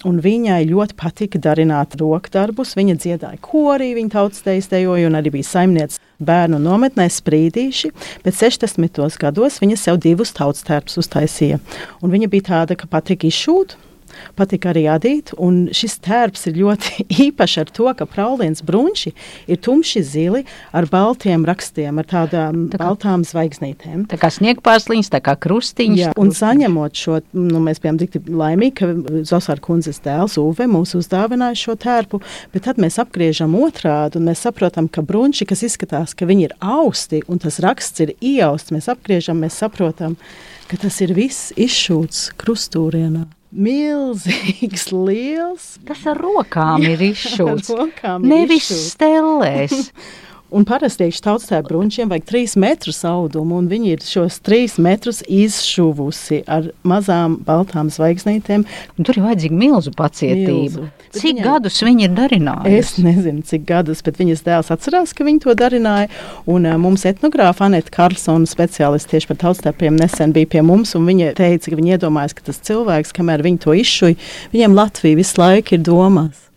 Un 0.07 0.19
viņai 0.23 0.61
ļoti 0.67 0.99
patika 0.99 1.39
darināt 1.43 1.95
rokdarbus. 1.99 2.75
Viņa 2.79 2.99
dziedāja 2.99 3.39
korī, 3.43 3.93
viņa 3.99 4.15
tautas 4.17 4.71
dejoja 4.71 5.07
un 5.07 5.19
arī 5.19 5.37
bija 5.39 5.47
saimniece 5.47 6.03
bērnu 6.19 6.59
nometnē 6.63 7.07
Sprīdīši. 7.11 7.95
Pēc 8.27 8.47
60. 8.47 9.19
gados 9.23 9.63
viņa 9.63 9.79
sev 9.79 10.03
divus 10.03 10.35
tautas 10.35 10.67
tērpus 10.67 10.99
uztaisīja. 11.05 11.63
Un 12.03 12.15
viņa 12.15 12.31
bija 12.35 12.51
tāda, 12.51 12.79
ka 12.79 12.91
patika 12.91 13.31
izšūt 13.31 13.79
patika 14.39 14.73
arī 14.73 14.87
adīt. 14.91 15.35
Šis 15.77 15.99
tērps 16.05 16.49
ir 16.51 16.59
ļoti 16.63 17.07
īpašs 17.29 17.59
ar 17.63 17.73
to, 17.75 17.89
ka 17.99 18.07
praulienas 18.09 18.65
brunči 18.67 19.15
ir 19.47 19.61
tumši 19.65 20.03
zili 20.07 20.45
ar 20.77 20.89
baltiem 20.91 21.47
rakstiem, 21.49 22.01
ar 22.01 22.09
tādām 22.09 22.67
tā 22.73 22.79
kā, 22.79 22.85
baltām 22.85 23.25
zvaigznītēm. 23.29 24.07
Tā 24.11 24.19
kā 24.21 24.31
sniegpārsliņas, 24.33 25.13
tā 25.13 25.23
kā 25.25 25.37
krustiņš. 25.41 26.03
Jā, 26.03 26.13
un 26.21 26.33
saņemot 26.35 26.99
šo, 26.99 27.21
nu, 27.37 27.63
mēs 27.65 27.83
bijām 27.85 28.01
tik 28.01 28.19
laimīgi, 28.29 28.75
ka 28.79 29.23
Zosāra 29.29 29.63
kundzes 29.65 30.01
dēls 30.05 30.39
Uve 30.41 30.69
mums 30.71 30.95
uzdāvināja 30.99 31.59
šo 31.59 31.77
tērpu, 31.81 32.21
bet 32.55 32.67
tad 32.69 32.81
mēs 32.83 32.99
apgriežam 33.03 33.57
otrādi 33.59 34.21
un 34.21 34.29
mēs 34.31 34.45
saprotam, 34.47 34.91
ka 34.91 35.05
brunči, 35.07 35.47
kas 35.49 35.65
izskatās, 35.67 36.15
ka 36.19 36.29
viņi 36.29 36.49
ir 36.49 36.57
austi 36.61 37.23
un 37.29 37.43
tas 37.43 37.61
raksts 37.65 38.05
ir 38.05 38.15
iausts, 38.19 38.75
mēs 38.75 38.91
apgriežam, 38.93 39.41
mēs 39.43 39.59
saprotam, 39.63 40.17
ka 40.69 40.81
tas 40.81 41.01
ir 41.05 41.15
viss 41.17 41.53
izšūts 41.57 42.31
krustūrienā 42.41 43.27
milzīgs, 43.59 44.89
liels. 45.07 45.67
Tas 45.89 46.05
ar 46.11 46.21
rokām 46.23 46.87
ir 46.87 47.03
izšūts. 47.11 47.73
Nevis 48.25 48.71
stelēs. 48.93 49.91
Un 50.49 50.65
parasti 50.65 51.05
tieši 51.05 51.21
tautstāju 51.27 51.67
brunčiem 51.67 52.09
vajag 52.09 52.25
trīs 52.25 52.55
metrus 52.57 53.03
audumu, 53.05 53.59
un 53.61 53.67
viņi 53.69 53.91
ir 53.93 54.01
šos 54.01 54.39
trīs 54.41 54.79
metrus 54.81 55.19
izšuvusi 55.29 56.39
ar 56.49 56.71
mazām 56.89 57.35
baltām 57.45 57.91
zvaigznītēm. 57.93 58.65
Tur 58.97 59.19
ir 59.19 59.27
vajadzīga 59.27 59.59
milzu 59.61 59.93
pacietība. 59.99 60.55
Milzu. 60.55 60.87
Bet 61.13 61.21
Cik 61.21 61.37
viņai- 61.37 61.45
gadus 61.45 61.83
viņi 61.85 62.07
ir 62.09 62.17
darinājuši? 62.17 62.79
Es 62.79 62.95
nezinu, 62.97 63.45
cik 63.45 63.67
gadus, 63.69 64.01
bet 64.03 64.17
viņas 64.17 64.45
dēls 64.49 64.73
atcerās, 64.73 65.13
ka 65.13 65.25
viņi 65.29 65.45
to 65.45 65.55
darināja. 65.55 66.09
Un 66.47 66.65
uh, 66.65 66.79
mums 66.81 67.05
etnogrāfa 67.05 67.69
Anita 67.69 67.93
Karlsona, 67.93 68.49
speciālists 68.49 69.13
tieši 69.13 69.29
par 69.29 69.37
tautstēpiem, 69.45 70.01
nesen 70.01 70.33
bija 70.33 70.47
pie 70.57 70.63
mums, 70.65 70.95
un 70.97 71.05
viņa 71.05 71.35
teica, 71.37 71.69
ka 71.69 71.77
viņa 71.77 71.99
iedomājas, 71.99 72.33
ka 72.33 72.49
tas 72.49 72.61
cilvēks, 72.65 73.13
kamēr 73.13 73.45
viņi 73.45 73.65
to 73.69 73.77
izšuja, 73.77 74.17
viņiem 74.57 74.77
Latvija 74.81 75.21
visu 75.21 75.41
laiku 75.45 75.77
ir 75.77 75.85
domās. 75.85 76.48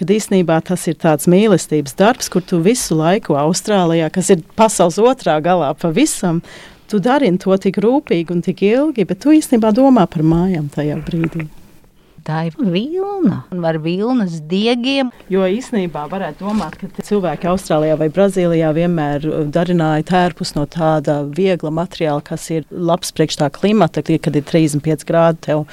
Kad 0.00 0.08
īstenībā 0.14 0.56
tas 0.64 0.86
ir 0.88 0.96
tāds 0.96 1.28
mīlestības 1.28 1.92
darbs, 1.98 2.30
kur 2.32 2.40
tu 2.40 2.62
visu 2.64 2.96
laiku 2.96 3.36
Austrālijā, 3.36 4.08
kas 4.08 4.30
ir 4.32 4.40
pasaules 4.56 4.96
otrā 4.96 5.34
galā 5.44 5.74
pavisam, 5.76 6.40
tu 6.88 7.02
dari 7.04 7.28
to 7.36 7.52
tik 7.60 7.76
rūpīgi 7.84 8.32
un 8.32 8.40
tik 8.40 8.64
ilgi, 8.64 9.04
bet 9.04 9.20
tu 9.20 9.36
īstenībā 9.36 9.74
domā 9.76 10.08
par 10.08 10.24
mājām 10.24 10.72
tajā 10.72 10.96
brīdī. 11.04 11.50
Tā 12.26 12.42
ir 12.50 12.54
vilna 12.60 13.44
un 13.54 13.64
ar 13.64 13.78
vilnas 13.80 14.40
diegiem. 14.50 15.08
Jo 15.32 15.46
īsnībā 15.48 16.02
varētu 16.10 16.44
domāt, 16.44 16.74
ka 16.80 16.88
cilvēki 17.06 17.48
Austrālijā 17.48 17.96
vai 18.00 18.08
Brazīlijā 18.12 18.68
vienmēr 18.76 19.24
uh, 19.30 19.38
darināja 19.48 20.04
tērpus 20.10 20.52
no 20.56 20.66
tāda 20.70 21.20
viegla 21.36 21.70
materiāla, 21.72 22.20
kas 22.26 22.44
ir 22.52 22.66
labs 22.70 23.12
priekš 23.16 23.38
tā 23.40 23.48
klimata, 23.54 24.02
kad 24.04 24.10
ir- 24.10 24.20
kad 24.26 24.36
ir 24.36 24.42
35 24.42 25.06
grādi, 25.08 25.40
tev 25.48 25.64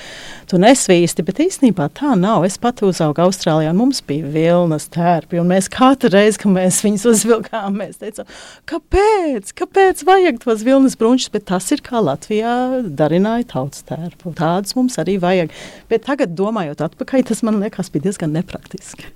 tu 0.48 0.58
nesvīsti. 0.58 1.26
Bet 1.28 1.42
īsnībā 1.44 1.90
tā 1.92 2.14
nav. 2.18 2.46
Es 2.48 2.58
pati 2.58 2.86
uzaugu 2.88 3.26
Austrālijā, 3.26 3.74
un 3.76 3.78
mums 3.84 4.00
bija 4.02 4.26
vilnas 4.32 4.88
tērpi. 4.88 5.40
un 5.42 5.48
Mēs 5.52 5.68
katru 5.70 6.10
reizi, 6.16 6.38
kad 6.40 6.52
mēs 6.52 6.80
viņus 6.86 7.06
uzvilkām, 7.12 7.76
mēs 7.82 7.98
teicām, 8.00 8.26
kāpēc, 8.72 9.52
kāpēc 9.58 10.04
vajag 10.08 10.40
tos 10.44 10.64
vilnas 10.64 10.96
brunčus, 10.96 11.30
bet 11.34 11.46
tas 11.52 11.72
ir 11.76 11.84
kā 11.84 12.00
Latvijā 12.04 12.56
darināja 12.88 13.48
tautas 13.54 13.84
tērpu. 13.90 14.34
Tādus 14.38 14.76
mums 14.78 14.96
arī 15.02 15.18
vajag. 15.20 15.52
Bet 15.90 16.06
tagad, 16.08 16.36
domājot 16.38 16.84
atpakaļ, 16.88 17.28
tas 17.32 17.44
man 17.48 17.62
liekas 17.64 17.92
bija 17.94 18.10
diezgan 18.10 18.36
nepraktiski. 18.38 19.12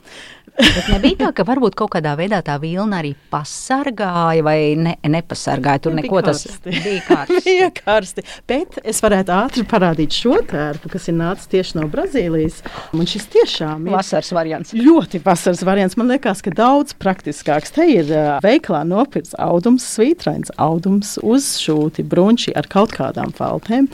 Bet 0.59 0.89
nebija 0.91 1.17
tā, 1.17 1.29
ka 1.35 1.43
varbūt 1.47 1.75
kaut 1.79 1.93
kādā 1.95 2.11
veidā 2.19 2.41
tā 2.45 2.57
vilna 2.61 2.99
arī 2.99 3.13
pasargāja 3.31 4.43
vai 4.45 4.73
ne, 4.77 4.93
nepasargāja. 5.07 5.81
Tur 5.85 5.95
neko 5.95 6.19
tas 6.25 6.43
karsti. 6.43 6.73
bija 6.83 7.03
kārts. 7.07 7.37
bija 7.45 7.69
karsti. 7.77 8.25
Bet 8.49 8.77
es 8.83 8.99
varētu 9.03 9.33
ātri 9.33 9.63
parādīt 9.69 10.15
šo 10.15 10.35
tērpu, 10.51 10.91
kas 10.91 11.07
ir 11.09 11.15
nācis 11.17 11.49
tieši 11.51 11.77
no 11.79 11.87
Brazīlijas. 11.91 12.59
Un 12.93 13.07
šis 13.09 13.29
tiešām 13.31 13.87
ir 13.87 13.95
Vasaras 13.95 14.33
variants. 14.35 14.75
ļoti 14.75 15.21
vasaras 15.23 15.63
variants. 15.67 15.97
Man 15.99 16.11
liekas, 16.11 16.43
ka 16.43 16.53
daudz 16.55 16.93
praktiskāks. 16.99 17.73
Te 17.73 17.87
ir 17.87 18.11
uh, 18.11 18.35
veiklā 18.43 18.83
nopirkts 18.87 19.33
audums, 19.41 19.87
svītrains 19.95 20.51
audums, 20.61 21.15
uzšūti 21.23 22.05
brunči 22.11 22.53
ar 22.59 22.67
kaut 22.71 22.93
kādām 22.97 23.31
faltēm, 23.37 23.87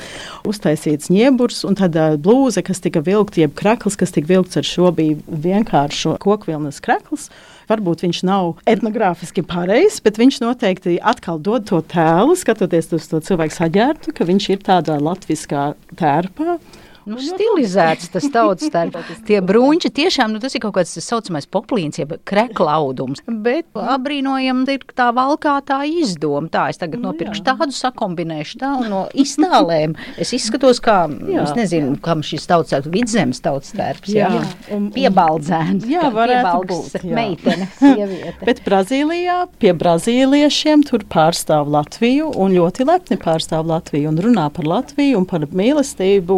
uztaisīts 0.50 1.14
ņēburs 1.14 1.64
un 1.70 1.78
tad 1.80 1.96
uh, 2.02 2.18
blūze, 2.18 2.66
kas 2.66 2.82
tika 2.84 3.04
vilkta, 3.18 3.44
jeb 3.44 3.54
krekls, 3.58 3.98
kas 4.00 4.14
tika 4.16 4.30
vilkts 4.30 4.60
ar 4.60 4.68
šo, 4.68 4.92
bija 4.96 5.18
vienkārši 5.28 6.18
kokvilnas 6.24 6.82
krekls. 6.84 7.28
Varbūt 7.68 8.06
viņš 8.06 8.22
nav 8.24 8.62
etnogrāfiski 8.70 9.44
pareizs, 9.44 10.00
bet 10.04 10.20
viņš 10.22 10.40
noteikti 10.40 10.96
atkal 11.04 11.42
dod 11.44 11.66
to 11.68 11.82
tēlu, 11.92 12.38
skatoties 12.40 12.94
uz 12.96 13.10
to 13.12 13.20
cilvēku 13.20 13.58
saģērbtu, 13.58 14.14
ka 14.16 14.28
viņš 14.30 14.50
ir 14.54 14.62
tādā 14.64 14.96
latviskā 15.04 15.74
tērpā. 16.00 16.60
Nu, 17.08 17.18
stilizēts 17.24 18.10
tas 18.14 18.26
tautas 18.34 18.70
tērps. 18.74 19.22
Tie 19.28 19.40
brūņi 19.42 19.92
tiešām 19.96 20.34
nu, 20.36 20.42
tas 20.44 20.54
ir 20.58 20.62
kaut 20.66 20.76
kāds 20.78 20.92
tā 20.98 21.02
saucamais 21.04 21.48
poplīns, 21.48 21.98
jeb 22.02 22.14
kreklaudums. 22.28 23.22
Bet 23.28 23.70
abrīnojami 23.78 24.68
ir 24.76 24.84
tā 24.98 25.10
valkātā 25.16 25.82
izdoma. 25.88 26.50
Tā 26.52 26.68
es 26.74 26.80
tagad 26.82 27.00
Nu, 27.02 27.12
nopirkšu 27.12 27.44
jā. 27.44 27.54
tādu, 27.54 27.76
sakombinēšu 27.78 28.60
tādu 28.62 28.90
no 28.92 29.02
iztālēm. 29.18 29.96
Es 30.20 30.32
izskatos 30.36 30.82
kā, 30.84 30.98
Jā. 31.30 31.44
es 31.48 31.54
nezinu, 31.58 31.96
kam 32.04 32.24
šis 32.26 32.48
tautas 32.50 32.74
tērps, 32.76 32.92
vidzemes 32.94 33.42
tautas 33.46 33.72
tērps. 33.78 34.12
Jā, 34.12 34.28
Jā, 34.28 34.42
jā. 34.42 34.44
un- 34.76 34.78
un- 34.78 34.92
piebaldzēns. 34.96 35.86
Jā, 35.88 36.08
varētu 36.14 36.64
būt, 36.72 36.98
jā. 37.04 37.14
Meitene, 37.18 37.68
sieviete. 37.80 38.46
Bet 38.48 38.62
Brazīlijā 38.66 39.38
pie 39.62 39.74
brazīliešiem 39.78 40.84
tur 40.90 41.06
pārstāv 41.08 41.70
Latviju 41.72 42.32
un 42.36 42.56
ļoti 42.58 42.88
lepni 42.90 43.18
pārstāv 43.22 43.68
Latviju 43.70 44.10
un 44.12 44.18
runā 44.26 44.48
par 44.54 44.66
Latviju 44.68 45.22
un 45.22 45.26
par 45.30 45.46
mīlestību 45.48 46.38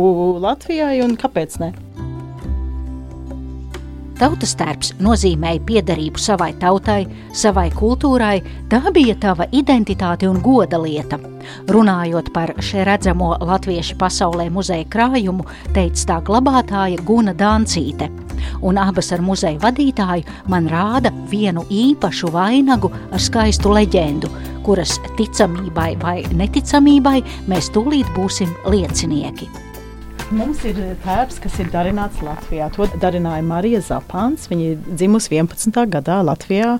Latvijai 0.59 0.97
un 0.99 1.13
kāpēc 1.15 1.53
ne? 1.61 1.67
Tautas 4.19 4.51
tērps 4.59 4.89
nozīmēja 4.99 5.61
piederību 5.63 6.19
savai 6.19 6.49
tautai, 6.59 7.05
savai 7.31 7.69
kultūrai, 7.71 8.41
tā 8.67 8.81
bija 8.91 9.15
tava 9.23 9.47
identitāte 9.55 10.27
un 10.27 10.41
goda 10.43 10.75
lieta. 10.83 11.15
Runājot 11.71 12.33
par 12.35 12.51
šeit 12.59 12.83
redzamo 12.89 13.37
latviešu 13.39 13.95
pasaulē 14.01 14.49
muzeja 14.51 14.83
krājumu, 14.91 15.47
teica 15.77 16.03
tā 16.11 16.19
glabātāja 16.27 16.99
Guna 17.07 17.31
Dancīte. 17.31 18.11
Un 18.59 18.81
abas 18.83 19.13
ar 19.15 19.23
muzeja 19.23 19.61
vadītāju 19.63 20.51
man 20.51 20.67
rāda 20.67 21.13
vienu 21.31 21.63
īpašu 21.71 22.33
vainagu 22.35 22.91
ar 23.13 23.23
skaistu 23.23 23.71
leģendu, 23.79 24.27
kuras 24.67 24.99
ticamībai 25.15 25.95
vai 26.03 26.17
neticamībai 26.35 27.17
mēs 27.47 27.71
tūlīt 27.71 28.11
būsim 28.19 28.51
liecinieki. 28.67 29.68
Mums 30.29 30.59
ir 30.61 30.77
tērps, 31.01 31.39
kas 31.41 31.55
ir 31.57 31.71
darināts 31.73 32.19
Latvijā. 32.21 32.67
To 32.75 32.85
darināja 33.01 33.41
Marija 33.41 33.79
Zapāns. 33.81 34.45
Viņa 34.51 34.67
ir 34.75 34.83
dzimusi 34.85 35.33
11. 35.33 35.79
gadā 35.89 36.19
Latvijā, 36.21 36.75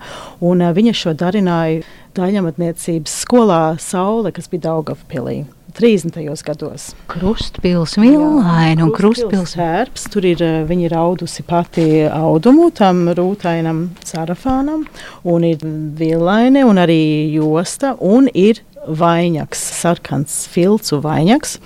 un 0.46 0.62
eh, 0.62 0.74
viņa 0.78 0.94
šo 0.94 1.16
darināja 1.18 1.82
daļamatniecības 2.20 3.16
skolā 3.24 3.64
Saule, 3.82 4.30
kas 4.36 4.52
bija 4.52 4.68
Daugavpilī. 4.68 5.48
30. 5.80 6.18
gados. 6.46 6.92
Krustpils 7.10 7.94
villaina 7.98 8.86
un 8.86 8.94
krustpils. 8.94 9.54
tērps. 9.58 10.06
Tur 10.14 10.30
ir 10.30 10.46
eh, 10.46 10.62
viņa 10.70 10.86
ir 10.86 10.98
audusi 11.02 11.46
pati 11.46 11.88
audumu 12.06 12.70
tam 12.70 13.08
rūtainam 13.18 13.88
sarafānam, 14.06 14.86
un 15.26 15.50
ir 15.50 15.66
villaine 15.98 16.66
un 16.70 16.82
arī 16.82 17.34
josta, 17.34 17.96
un 17.98 18.30
ir 18.34 18.62
vainags, 18.88 19.60
sarkans 19.80 20.48
filcu 20.50 21.00
vainags. 21.04 21.58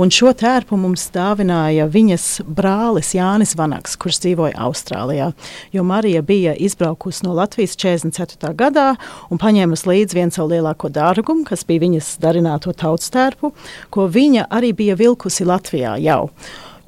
Un 0.00 0.10
šo 0.12 0.32
tērpu 0.36 0.76
mums 0.80 1.08
dāvināja 1.14 1.88
viņas 1.92 2.26
brālis 2.46 3.12
Jānis 3.16 3.54
Vanaks, 3.58 3.96
kurš 4.00 4.22
dzīvoja 4.24 4.56
Austrālijā. 4.66 5.32
Jo 5.72 5.84
Marija 5.86 6.22
bija 6.22 6.54
izbraukusi 6.54 7.26
no 7.26 7.36
Latvijas 7.36 7.76
44. 7.76 8.54
gadā 8.58 8.88
un 9.30 9.40
paņēmusi 9.42 9.88
līdzi 9.92 10.18
vienu 10.18 10.34
savu 10.34 10.54
lielāko 10.54 10.90
dārgumu, 10.92 11.46
kas 11.48 11.66
bija 11.68 11.84
viņas 11.86 12.16
darināto 12.22 12.72
tautas 12.72 13.12
tērpu, 13.12 13.52
ko 13.90 14.08
viņa 14.08 14.48
arī 14.50 14.72
bija 14.76 14.98
vilkusi 14.98 15.48
Latvijā 15.48 15.96
jau. 16.02 16.28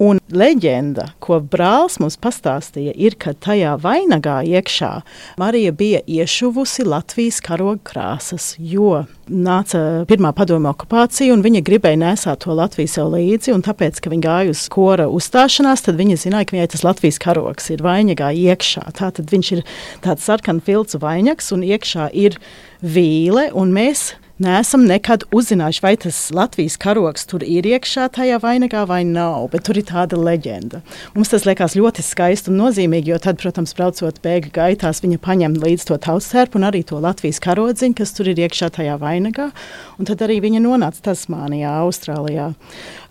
Un 0.02 0.18
leģenda, 0.34 1.12
ko 1.22 1.38
brālis 1.38 2.00
mums 2.02 2.16
pastāstīja, 2.18 2.94
ir, 2.98 3.14
ka 3.14 3.30
tajā 3.38 3.76
vainagā 3.78 4.40
iekšā 4.42 4.90
Marija 5.38 5.70
bija 5.76 6.00
iešuvusi 6.10 6.86
Latvijas 6.88 7.38
karoga 7.44 7.78
krāsas, 7.86 8.54
jo 8.58 9.04
nāca 9.30 10.02
pirmā 10.10 10.32
padomju 10.34 10.72
okupācija, 10.72 11.30
un 11.34 11.44
viņa 11.46 11.62
gribēja 11.66 12.00
nesāt 12.00 12.42
to 12.42 12.56
Latviju 12.58 12.90
sev 12.90 13.12
līdzi. 13.14 13.54
Tāpēc, 13.64 14.02
ka 14.02 14.10
viņa 14.10 14.26
gāja 14.26 14.56
uz 14.56 14.64
kora 14.72 15.06
uzstāšanās, 15.06 15.86
tad 15.86 16.00
viņa 16.00 16.18
zināja, 16.24 16.50
ka 16.50 16.58
viņai 16.58 16.72
tas 16.74 16.84
Latvijas 16.86 17.20
karogs 17.22 17.70
ir 17.70 17.86
vainagā 17.86 18.32
iekšā. 18.34 18.88
Tātad 18.98 19.30
viņš 19.30 19.54
ir 19.54 19.64
tāds 20.04 20.26
sarkanu 20.26 20.64
filcu 20.64 20.98
vainags, 21.02 21.52
un 21.54 21.62
iekšā 21.62 22.10
ir 22.10 22.40
vīle, 22.82 23.48
un 23.54 23.70
mēs 23.76 24.10
neesam 24.42 24.84
nekad 24.88 25.24
uzzinājuši, 25.34 25.82
vai 25.84 25.94
tas 26.00 26.18
Latvijas 26.34 26.76
karoks 26.80 27.26
tur 27.30 27.44
ir 27.46 27.66
iekšā 27.68 28.08
tajā 28.16 28.40
vainagā 28.42 28.84
vai 28.90 29.02
nav, 29.06 29.46
bet 29.52 29.66
tur 29.68 29.78
ir 29.78 29.86
tāda 29.88 30.18
leģenda. 30.18 30.82
Mums 31.14 31.30
tas 31.32 31.46
liekas 31.46 31.76
ļoti 31.78 32.02
skaisti 32.04 32.50
un 32.50 32.58
nozīmīgi, 32.62 33.12
jo 33.12 33.20
tad, 33.22 33.38
protams, 33.42 33.74
braucot 33.78 34.18
bēgļu 34.24 34.52
gaitās, 34.54 35.02
viņa 35.04 35.20
paņem 35.22 35.56
līdzi 35.62 35.88
to 35.90 35.98
tautsērpu 36.08 36.58
un 36.58 36.68
arī 36.70 36.82
to 36.86 36.98
Latvijas 37.02 37.42
karodziņu, 37.44 37.98
kas 38.00 38.14
tur 38.16 38.32
ir 38.32 38.42
iekšā 38.46 38.72
tajā 38.74 38.98
vainagā, 39.02 39.50
un 39.98 40.10
tad 40.10 40.26
arī 40.26 40.40
viņa 40.44 40.62
nonāca 40.66 41.10
Tasmānijā, 41.10 41.78
Austrālijā 41.84 42.52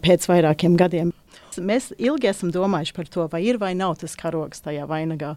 pēc 0.04 0.28
vairākiem 0.32 0.80
gadiem. 0.80 1.14
Mēs 1.62 1.92
ilgi 2.02 2.32
esam 2.32 2.50
domājuši 2.50 2.96
par 2.98 3.10
to, 3.14 3.28
vai 3.30 3.44
ir 3.46 3.60
vai 3.62 3.76
nav 3.78 4.00
tas 4.02 4.16
karogs 4.18 4.64
tajā 4.66 4.88
vainagā 4.90 5.36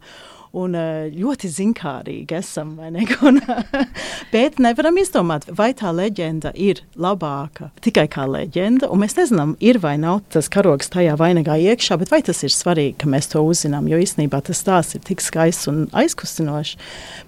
un 0.57 0.77
eh, 0.79 1.09
ļoti 1.13 1.51
zinkārīgi 1.53 2.39
esam. 2.39 2.75
Ne? 2.93 3.05
Un, 3.27 3.41
bet 4.35 4.61
nevaram 4.63 4.99
izdomāt, 5.01 5.47
vai 5.59 5.73
tā 5.77 5.93
leģenda 5.95 6.53
ir 6.55 6.83
labāka 7.01 7.71
tikai 7.85 8.07
kā 8.13 8.27
leģenda. 8.31 8.91
Mēs 8.97 9.17
nezinām, 9.19 9.57
ir 9.61 9.81
vai 9.83 9.97
nav 10.01 10.23
tas 10.33 10.49
karogs 10.53 10.91
tajā 10.93 11.17
vainagā 11.21 11.59
iekšā, 11.73 11.99
bet 12.01 12.13
vai 12.15 12.23
tas 12.27 12.43
ir 12.47 12.55
svarīgi, 12.55 12.97
ka 13.03 13.11
mēs 13.11 13.31
to 13.33 13.43
uzzinām. 13.45 13.91
Jo 13.91 14.01
īstenībā 14.03 14.41
tas 14.47 14.63
stāsts 14.65 14.99
ir 14.99 15.05
tik 15.07 15.25
skaists 15.25 15.71
un 15.71 15.85
aizkustinošs. 15.97 16.77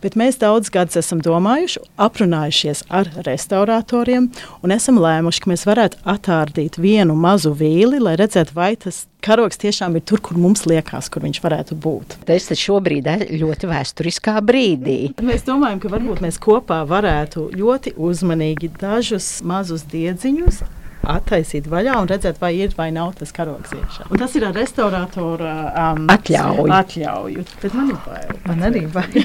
Bet 0.02 0.16
mēs 0.18 0.40
daudz 0.40 0.72
gadus 0.74 1.00
esam 1.02 1.22
domājuši, 1.24 1.84
aprunājušies 2.00 2.86
ar 2.94 3.10
restauratoriem 3.26 4.30
un 4.62 4.74
esam 4.74 5.00
lēmuši, 5.02 5.44
ka 5.44 5.52
mēs 5.52 5.66
varētu 5.68 6.02
attārdīt 6.08 6.80
vienu 6.80 7.16
mazu 7.18 7.52
vīli, 7.56 8.00
lai 8.02 8.16
redzētu, 8.20 8.56
vai 8.56 8.72
tas 8.80 9.04
karogs 9.24 9.60
tiešām 9.60 9.98
ir 9.98 10.04
tur, 10.08 10.22
kur 10.24 10.38
mums 10.40 10.64
liekas, 10.68 11.10
kur 11.12 11.24
viņš 11.26 11.42
varētu 11.44 11.78
būt. 11.78 12.18
Tas 12.28 12.48
šobrīd 12.58 13.08
ir 13.12 13.26
ļoti 13.42 13.70
vēsturiskā 13.70 14.38
brīdī. 14.44 14.98
Mēs 15.24 15.46
domājam, 15.48 15.82
ka 15.82 15.92
varbūt 15.92 16.22
mēs 16.24 16.40
kopā 16.42 16.82
varētu 16.88 17.50
ļoti 17.58 17.96
uzmanīgi 17.98 18.72
dažus 18.80 19.38
mazus 19.46 19.86
diedziņus 19.90 20.62
attaisīt 21.06 21.68
vaļā 21.70 21.94
un 22.02 22.08
redzēt, 22.10 22.38
vai 22.42 22.52
ir 22.58 22.74
vai 22.76 22.88
nav 22.94 23.14
tas 23.18 23.32
karogs 23.34 23.72
iekšā. 23.74 24.08
Un 24.12 24.20
tas 24.20 24.34
ir 24.38 24.46
ar 24.48 24.56
restaurātora 24.56 25.52
um, 25.68 26.08
atļauju. 26.12 26.66
atļauju. 26.74 27.44
Bet 27.62 27.76
man 27.78 27.92
ir 27.92 28.00
bail. 28.06 28.34
Man 28.48 28.64
arī 28.68 28.84
bail. 28.92 29.22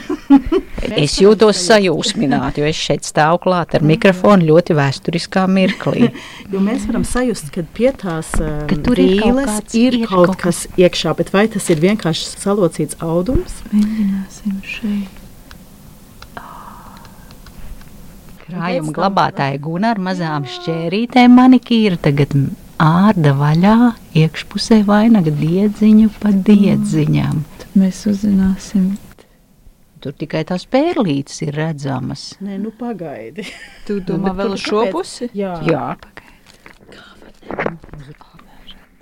es 1.04 1.18
jūtos 1.22 1.64
sajūsmināti, 1.68 2.64
jo 2.64 2.70
es 2.70 2.84
šeit 2.90 3.08
stāvu 3.08 3.42
klāt 3.48 3.76
ar 3.78 3.86
mikrofonu 3.88 4.48
ļoti 4.52 4.78
vēsturiskā 4.80 5.48
mirklī. 5.52 6.12
jo 6.54 6.64
mēs 6.64 6.88
varam 6.90 7.08
sajust, 7.08 7.52
ka 7.56 7.66
pie 7.76 7.92
tās 8.04 8.32
um, 8.40 8.64
ka 8.70 8.80
tur 8.86 9.02
ir, 9.02 9.18
ir 9.18 10.00
kaut, 10.06 10.14
kaut 10.14 10.38
kas 10.46 10.66
iekšā, 10.78 11.18
bet 11.20 11.34
vai 11.36 11.48
tas 11.52 11.68
ir 11.74 11.84
vienkārši 11.84 12.38
salocīts 12.38 13.02
audums? 13.04 13.62
Mēģināsim 13.74 14.64
šeit. 14.68 15.23
Krājuma 18.44 18.92
glabātāja 18.96 19.60
Guna 19.64 19.94
ar 19.94 20.00
mazām 20.04 20.44
šķērītēm 20.50 21.32
manikīra 21.38 21.96
tagad 22.04 22.34
ārda 22.84 23.32
vaļā 23.40 23.76
iekšpusē 24.20 24.82
vainaga 24.88 25.32
diedziņu 25.38 26.10
pa 26.20 26.34
diedziņām. 26.50 27.42
Tad 27.62 27.78
mēs 27.80 28.04
uzzināsim. 28.12 28.94
Tur 30.04 30.12
tikai 30.20 30.44
tās 30.50 30.66
pērlītes 30.68 31.40
ir 31.46 31.56
redzamas. 31.56 32.34
Nē, 32.44 32.58
nu 32.60 32.74
pagaidi. 32.76 33.48
Tu 33.88 34.02
domā 34.04 34.34
vēl 34.36 34.58
uz 34.58 34.66
šo 34.66 34.84
pusi? 34.92 35.30
Jā. 35.32 35.54
Jā, 35.64 35.86
pagaidi. 36.04 36.24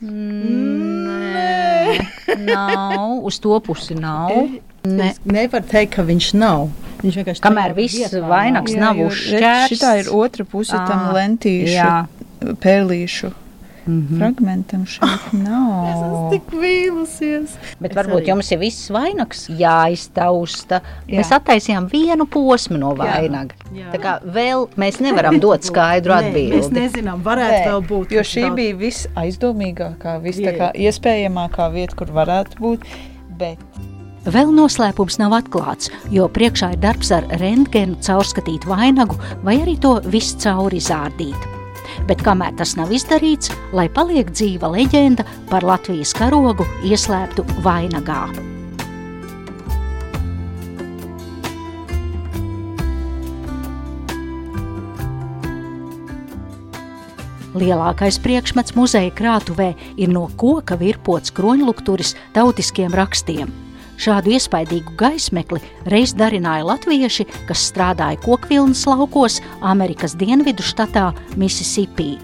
Nē, 0.02 1.98
nav. 2.46 3.18
Uz 3.26 3.42
to 3.42 3.58
pusi 3.66 3.98
nav. 3.98 4.30
Ne. 4.88 5.12
Nevar 5.30 5.66
teikt, 5.68 5.96
ka 5.98 6.06
viņš 6.08 6.32
nav. 6.42 6.70
Viņš 7.02 7.20
vienkārši 7.20 7.44
kamēr 7.44 7.76
viss 7.78 8.16
vainags 8.26 8.74
nav 8.78 8.98
uzšķērts. 9.08 9.70
Šitā 9.74 9.94
ir 10.02 10.10
otra 10.14 10.46
puse 10.46 10.78
tam 10.90 11.12
lentīšu, 11.16 11.76
jā. 11.76 11.94
pērlīšu. 12.62 13.32
Mm 13.82 14.08
-hmm. 14.08 14.18
Fragmentam 14.20 14.86
šeit 14.86 15.34
nav. 15.34 15.86
es 15.90 16.02
esmu 16.02 16.30
tik 16.32 16.52
vīlusies. 16.62 17.56
Bet 17.80 17.92
es 17.92 17.98
varbūt 17.98 18.22
arī. 18.22 18.28
jums 18.28 18.52
ir 18.52 18.60
viss 18.60 18.90
vainags 18.90 19.48
jāiztausta. 19.50 20.82
Jā. 21.08 21.18
Mēs 21.18 21.32
attaisījām 21.38 21.90
vienu 21.90 22.26
posmu 22.26 22.78
no 22.78 22.94
vainaga. 22.96 23.56
Jā. 23.74 23.80
Jā. 23.80 23.92
Tā 23.94 24.02
kā 24.02 24.18
vēl 24.22 24.68
mēs 24.78 25.00
nevaram 25.02 25.40
dot 25.40 25.64
skaidru 25.64 26.14
atbildi. 26.14 26.58
Mēs 26.58 26.70
nezinām, 26.70 27.24
varētu 27.24 27.58
Nē. 27.58 27.66
vēl 27.70 27.82
būt. 27.88 28.12
Jo 28.12 28.22
šī 28.22 28.42
daudz... 28.42 28.56
bija 28.56 28.76
visaizdomīgākā, 28.76 30.22
vis 30.22 30.38
iespējamākā 30.38 31.72
vieta, 31.74 31.96
kur 31.96 32.14
varētu 32.14 32.62
būt. 32.62 32.86
Bet 33.38 33.60
Vēl 34.22 34.52
noslēpums 34.54 35.16
nav 35.18 35.34
atklāts, 35.34 35.90
jo 36.14 36.28
priekšā 36.30 36.76
ir 36.76 36.82
darbs 36.84 37.10
ar 37.16 37.26
rentgenu 37.42 37.96
caurskatīt 38.06 38.68
vainagu 38.70 39.16
vai 39.42 39.56
arī 39.64 39.80
to 39.82 39.96
visu 40.14 40.38
cauri 40.44 40.78
zārdīt. 40.78 41.48
Bet 42.06 42.22
kamēr 42.22 42.54
tas 42.60 42.76
nav 42.78 42.94
izdarīts, 42.94 43.50
lai 43.74 43.88
paliek 43.90 44.30
dzīva 44.30 44.70
leģenda 44.76 45.26
par 45.50 45.66
Latvijas 45.66 46.14
karogu 46.14 46.68
ieslēptu 46.86 47.48
vainagā. 47.66 48.28
Lielākais 57.58 58.22
priekšmets 58.22 58.78
muzeja 58.78 59.10
krātuvē 59.18 59.74
ir 59.98 60.14
no 60.14 60.28
koka 60.38 60.78
virpots 60.78 61.34
kroņlukturis 61.34 62.14
tautiskiem 62.38 62.94
rakstiem– 62.94 63.50
Šādu 64.02 64.32
iespaidīgu 64.34 64.96
gaismekli 64.98 65.60
reiz 65.94 66.16
darināja 66.18 66.66
latvieši, 66.66 67.28
kas 67.46 67.68
strādāja 67.70 68.18
kokvilnas 68.24 68.82
laukos 68.90 69.38
Amerikas 69.62 70.16
dienvidu 70.18 70.66
štatā 70.66 71.12
Mississippi. 71.38 72.16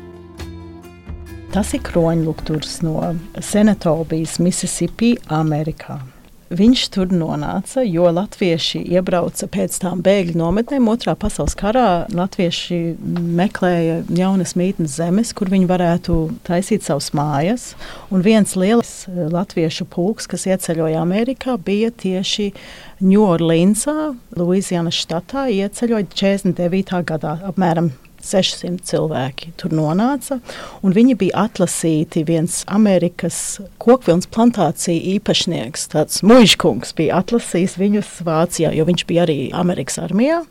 Tas 1.54 1.76
ir 1.78 1.86
kroņlukturs 1.86 2.82
no 2.82 3.14
Senatobijas, 3.38 4.40
Mississippi, 4.42 5.16
Amerikā. 5.30 6.02
Viņš 6.48 6.82
tur 6.96 7.12
nonāca, 7.12 7.82
jo 7.84 8.08
latvieši 8.14 8.80
iebrauca 8.96 9.50
pēc 9.52 9.74
tam 9.84 10.00
bēgļu 10.06 10.38
nometnēm. 10.40 10.88
Otrā 10.88 11.18
pasaules 11.20 11.58
karā 11.60 12.06
latvieši 12.08 12.80
meklēja 13.38 13.98
jaunas 14.16 14.56
mītnes 14.60 14.96
zemes, 14.96 15.34
kur 15.36 15.52
viņi 15.52 15.68
varētu 15.68 16.18
taisīt 16.48 16.88
savus 16.88 17.12
mājas. 17.18 17.74
Un 18.16 18.24
viens 18.24 18.56
liels 18.56 18.94
eh, 19.12 19.28
latviešu 19.34 19.90
pulks, 19.92 20.30
kas 20.32 20.48
ieceļoja 20.48 21.04
Amerikā, 21.04 21.60
bija 21.60 21.92
tieši 21.92 22.54
Ņūorleansā, 23.04 24.14
Luizijas 24.40 25.04
štatā, 25.04 25.50
ieceļoja 25.52 26.08
49. 26.16 27.04
gadā 27.12 27.38
apmēram 27.52 27.92
600 28.28 28.84
cilvēki 28.88 29.54
tur 29.60 29.76
nonāca. 29.76 30.40
Viņi 30.84 31.16
bija 31.20 31.48
atlasīti. 31.48 32.26
Viens 32.28 32.64
Amerikas 32.72 33.60
kokvilnas 33.82 34.30
plantācija 34.34 35.16
īpašnieks, 35.18 35.88
tāds 35.94 36.24
mužkungs, 36.28 36.94
bija 36.98 37.22
atlasījis 37.22 37.78
viņus 37.80 38.20
Vācijā, 38.28 38.74
jo 38.76 38.88
viņš 38.88 39.08
bija 39.10 39.26
arī 39.28 39.40
Amerikas 39.56 40.02
armijā. 40.04 40.44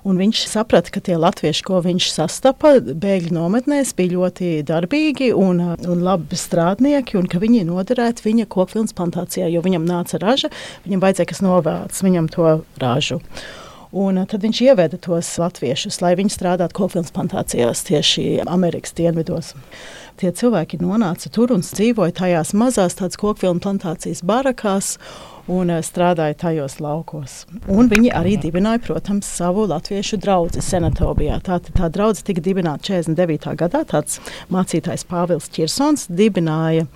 Un 0.00 0.16
viņš 0.16 0.46
saprata, 0.48 0.88
ka 0.94 1.02
tie 1.04 1.16
latvieši, 1.20 1.64
ko 1.66 1.80
viņš 1.84 2.06
sastapa 2.14 2.78
bēgļu 2.80 3.34
nometnēs, 3.36 3.92
bija 3.96 4.14
ļoti 4.14 4.52
darbīgi 4.68 5.30
un, 5.36 5.60
un 5.76 6.04
labi 6.06 6.38
strādnieki, 6.40 7.18
un 7.20 7.28
ka 7.28 7.40
viņi 7.42 7.66
noderētu 7.68 8.24
viņa 8.24 8.48
kokvilnas 8.52 8.96
plantācijā, 8.96 9.50
jo 9.52 9.60
viņam 9.64 9.84
nāca 9.88 10.20
raža, 10.22 10.48
viņam 10.86 11.04
vajadzēja 11.04 11.32
kas 11.34 11.44
novāc 11.44 12.00
viņam 12.06 12.30
to 12.32 12.54
ražu. 12.80 13.20
Un 13.90 14.20
tad 14.30 14.44
viņš 14.44 14.60
ieveda 14.68 14.98
tos 15.02 15.32
latviešus, 15.42 15.98
lai 15.98 16.12
viņi 16.18 16.30
strādātu 16.30 16.76
kokvilnas 16.78 17.10
plantācijās 17.14 17.82
tieši 17.88 18.26
Amerikas 18.46 18.94
dienvidos. 18.94 19.56
Tie 20.20 20.30
cilvēki 20.30 20.78
nonāca 20.78 21.30
tur 21.32 21.50
un 21.56 21.64
dzīvoja 21.66 22.14
tajās 22.20 22.52
mazās 22.54 22.94
kokvilnu 22.94 23.62
plantācijas 23.64 24.22
barakās 24.22 24.94
un 25.50 25.70
eh, 25.74 25.82
strādāja 25.84 26.36
tajos 26.44 26.78
laukos. 26.82 27.44
Un 27.70 27.90
viņi 27.90 28.12
arī 28.16 28.36
dibināja, 28.40 28.82
protams, 28.84 29.28
savu 29.28 29.66
latviešu 29.70 30.20
draugu 30.22 30.62
Senatobijā. 30.64 31.40
Tā, 31.46 31.60
tā 31.66 31.90
draudzene 31.92 32.28
tika 32.30 32.44
dibināta 32.44 32.92
49. 32.92 33.54
gadā. 33.60 33.82
Tāds 33.90 34.20
mācītājs 34.52 35.06
Pāvils 35.10 35.50
Čirsons 35.52 36.06
dibināja. 36.08 36.86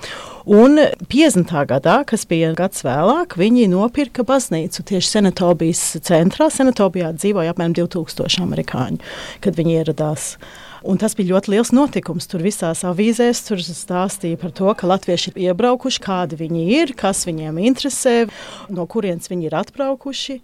Un 0.44 0.76
50. 1.08 1.54
gadā, 1.70 2.00
kas 2.08 2.26
bija 2.28 2.52
gads 2.56 2.84
vēlāk, 2.84 3.38
viņi 3.40 3.70
nopirka 3.72 4.26
baznīcu 4.28 4.84
tieši 4.90 5.16
Senatobijas 5.16 5.82
centrā. 6.04 6.50
Senatobijā 6.52 7.14
dzīvoja 7.16 7.54
apmēram 7.54 7.76
2000 7.80 8.44
amerikāņu, 8.44 9.00
kad 9.44 9.58
viņi 9.58 9.80
ieradās. 9.80 10.34
Un 10.84 10.98
tas 11.00 11.14
bija 11.16 11.32
ļoti 11.32 11.54
liels 11.54 11.70
notikums. 11.72 12.26
Tur 12.28 12.42
visās 12.44 12.82
avīzēs 12.84 13.40
tur 13.46 13.62
stāstīja 13.64 14.36
par 14.36 14.50
to, 14.52 14.68
ka 14.76 14.88
latvieši 14.90 15.30
ir 15.32 15.38
iebraukuši, 15.46 16.00
kādi 16.04 16.36
viņi 16.42 16.64
ir, 16.76 16.92
kas 16.98 17.22
viņiem 17.24 17.56
interesē, 17.70 18.26
no 18.68 18.84
kurienes 18.90 19.30
viņi 19.32 19.48
ir 19.48 19.56
atbraukuši. 19.62 20.36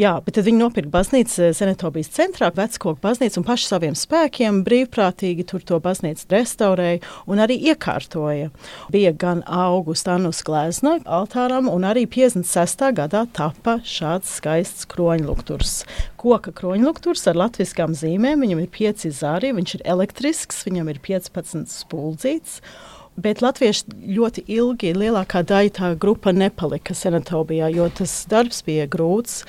Jā, 0.00 0.14
bet 0.24 0.38
tad 0.38 0.46
viņi 0.48 0.62
nopirka 0.62 0.88
baznīcu 0.94 1.50
Zenetobijas 1.52 2.08
centrā, 2.16 2.48
veckoku 2.56 2.96
baznīcu 3.04 3.42
un 3.42 3.44
paši 3.44 3.68
saviem 3.68 3.96
spēkiem 3.98 4.62
brīvprātīgi 4.64 5.44
tur 5.50 5.60
to 5.68 5.76
baznīcu 5.84 6.24
restaurēja 6.32 7.02
un 7.28 7.44
arī 7.44 7.58
iekārtoja. 7.74 8.48
Bija 8.94 9.12
gan 9.12 9.44
augusta 9.44 10.16
Anus 10.16 10.40
glezna 10.48 10.94
altāram 11.04 11.68
un 11.68 11.84
arī 11.84 12.06
56. 12.08 12.86
gadā 12.96 13.26
tapa 13.36 13.76
šāds 13.84 14.38
skaists 14.38 14.88
kroņlukturs. 14.88 15.82
Koka 16.16 16.54
kroņlukturs 16.56 17.28
ar 17.28 17.36
latviskām 17.44 17.92
zīmēm, 17.98 18.40
viņam 18.46 18.64
ir 18.64 18.72
pieci 18.72 19.12
zari, 19.12 19.52
viņš 19.52 19.76
ir 19.76 19.81
elektrisks, 19.88 20.64
viņam 20.66 20.90
ir 20.92 21.00
15 21.04 21.70
spuldzīts. 21.72 22.60
Bet 23.20 23.42
latvieši 23.44 23.92
ļoti 24.16 24.46
ilgi, 24.54 24.94
lielākā 24.96 25.42
daļa 25.44 25.72
tā 25.76 25.90
grupa 26.00 26.32
nepalika 26.32 26.96
senatobijā, 26.96 27.68
jo 27.74 27.90
tas 27.92 28.22
darbs 28.30 28.62
bija 28.64 28.86
grūts 28.88 29.42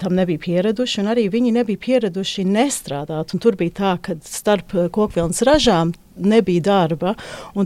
tam 0.00 0.14
nebija 0.16 0.40
pieraduši, 0.40 1.00
un 1.02 1.10
arī 1.12 1.26
viņi 1.32 1.52
nebija 1.60 1.80
pieraduši 1.80 2.44
nestrādāt. 2.48 3.34
Tur 3.40 3.56
bija 3.60 3.76
tā, 3.76 3.96
ka 4.02 4.16
starp 4.24 4.74
eh, 4.74 4.88
kokvilnas 4.92 5.42
ražām 5.46 5.92
nebija 6.20 6.64
darba, 6.64 7.14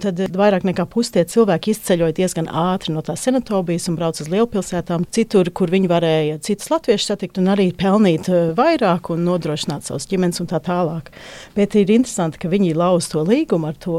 tad 0.03 0.21
eh, 0.21 0.31
vairāk 0.31 0.67
nekā 0.67 0.87
pusi 0.91 1.15
tie 1.17 1.25
cilvēki 1.31 1.75
izceļoja 1.75 2.17
diezgan 2.19 2.51
ātri 2.51 2.95
no 2.95 3.03
tās 3.07 3.25
senatobijas 3.27 3.89
un 3.91 3.99
brauca 3.99 4.25
uz 4.25 4.31
lielpilsētām, 4.33 5.07
citur, 5.15 5.51
kur 5.55 5.73
viņi 5.75 5.91
varēja 5.91 6.43
citus 6.45 6.71
latviešus 6.75 7.15
satikt 7.15 7.41
un 7.43 7.53
arī 7.55 7.71
pelnīt 7.77 8.31
eh, 8.33 8.51
vairāk 8.59 9.13
un 9.15 9.25
nodrošināt 9.29 9.87
savus 9.87 10.09
ģimenes 10.11 10.43
un 10.43 10.51
tā 10.51 10.63
tālāk. 10.65 11.13
Bet 11.57 11.79
ir 11.79 11.95
interesanti, 11.95 12.43
ka 12.43 12.53
viņi 12.53 12.75
lauz 12.79 13.11
to 13.13 13.23
līgumu 13.27 13.71
ar 13.71 13.79
to 13.79 13.99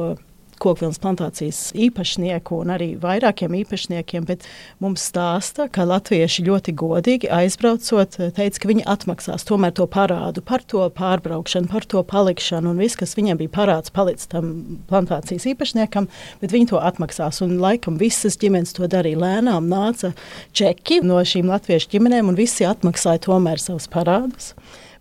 kokvilnas 0.62 1.00
plantācijas 1.04 1.60
īpašnieku 1.78 2.60
un 2.64 2.72
arī 2.76 2.88
vairākiem 3.02 3.56
īpašniekiem, 3.62 4.26
bet 4.28 4.46
mums 4.84 5.04
stāsta, 5.10 5.68
ka 5.72 5.86
latvieši 5.88 6.46
ļoti 6.48 6.76
godīgi 6.78 7.32
aizbraucot, 7.34 8.18
teica, 8.38 8.62
ka 8.62 8.72
viņi 8.72 8.86
atmaksās 8.96 9.48
tomēr 9.48 9.76
to 9.76 9.88
parādu 9.92 10.44
par 10.46 10.64
to 10.64 10.86
pārbraukšanu, 10.96 11.70
par 11.72 11.88
to 11.90 12.04
palikšanu 12.08 12.74
un 12.74 12.82
viss, 12.82 13.00
kas 13.00 13.18
viņiem 13.18 13.42
bija 13.44 13.54
parāds, 13.58 13.94
palicis 13.94 14.32
tam 14.32 14.80
plantācijas 14.90 15.48
īpašniekam, 15.54 16.10
bet 16.42 16.56
viņi 16.56 16.72
to 16.74 16.82
atmaksās. 16.82 17.42
Un 17.46 17.58
laikam 17.64 18.00
visas 18.02 18.40
ģimenes 18.42 18.76
to 18.78 18.90
darīja 18.92 19.22
lēnām, 19.22 19.70
nāca 19.72 20.14
čeki 20.56 21.02
no 21.06 21.22
šīm 21.26 21.52
latviešu 21.52 21.94
ģimenēm 21.96 22.32
un 22.32 22.40
visi 22.40 22.68
atmaksāja 22.68 23.26
tomēr 23.28 23.62
savus 23.62 23.90
parādus. 23.92 24.54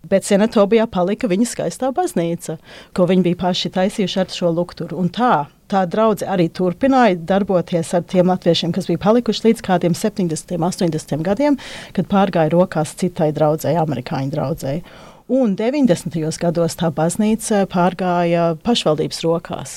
Bet 0.09 0.27
senatobijā 0.27 0.85
palika 0.91 1.29
viņa 1.31 1.47
skaistā 1.49 1.89
baznīca, 1.95 2.57
ko 2.93 3.07
viņi 3.09 3.25
bija 3.25 3.41
paši 3.45 3.71
taisījuši 3.73 4.19
ar 4.21 4.31
šo 4.33 4.51
lukturu. 4.53 4.99
Un 5.01 5.09
tā, 5.13 5.47
tā 5.71 5.85
draudzene 5.89 6.31
arī 6.35 6.45
turpināja 6.53 7.17
darboties 7.33 7.93
ar 7.97 8.05
tiem 8.09 8.29
latviešiem, 8.29 8.75
kas 8.75 8.89
bija 8.91 9.01
palikuši 9.07 9.47
līdz 9.47 9.65
kādiem 9.65 9.97
70, 9.97 10.55
80 10.61 11.25
gadiem, 11.25 11.57
kad 11.97 12.11
pārgāja 12.11 12.53
rokās 12.53 12.93
citai 12.99 13.31
draudzēji, 13.35 13.81
amerikāņu 13.81 14.33
draudzēji. 14.35 14.85
Un 15.25 15.55
90. 15.57 16.13
gados 16.37 16.75
tā 16.77 16.91
baznīca 16.93 17.63
pārgāja 17.65 18.51
pašvaldības 18.61 19.23
rokās. 19.25 19.71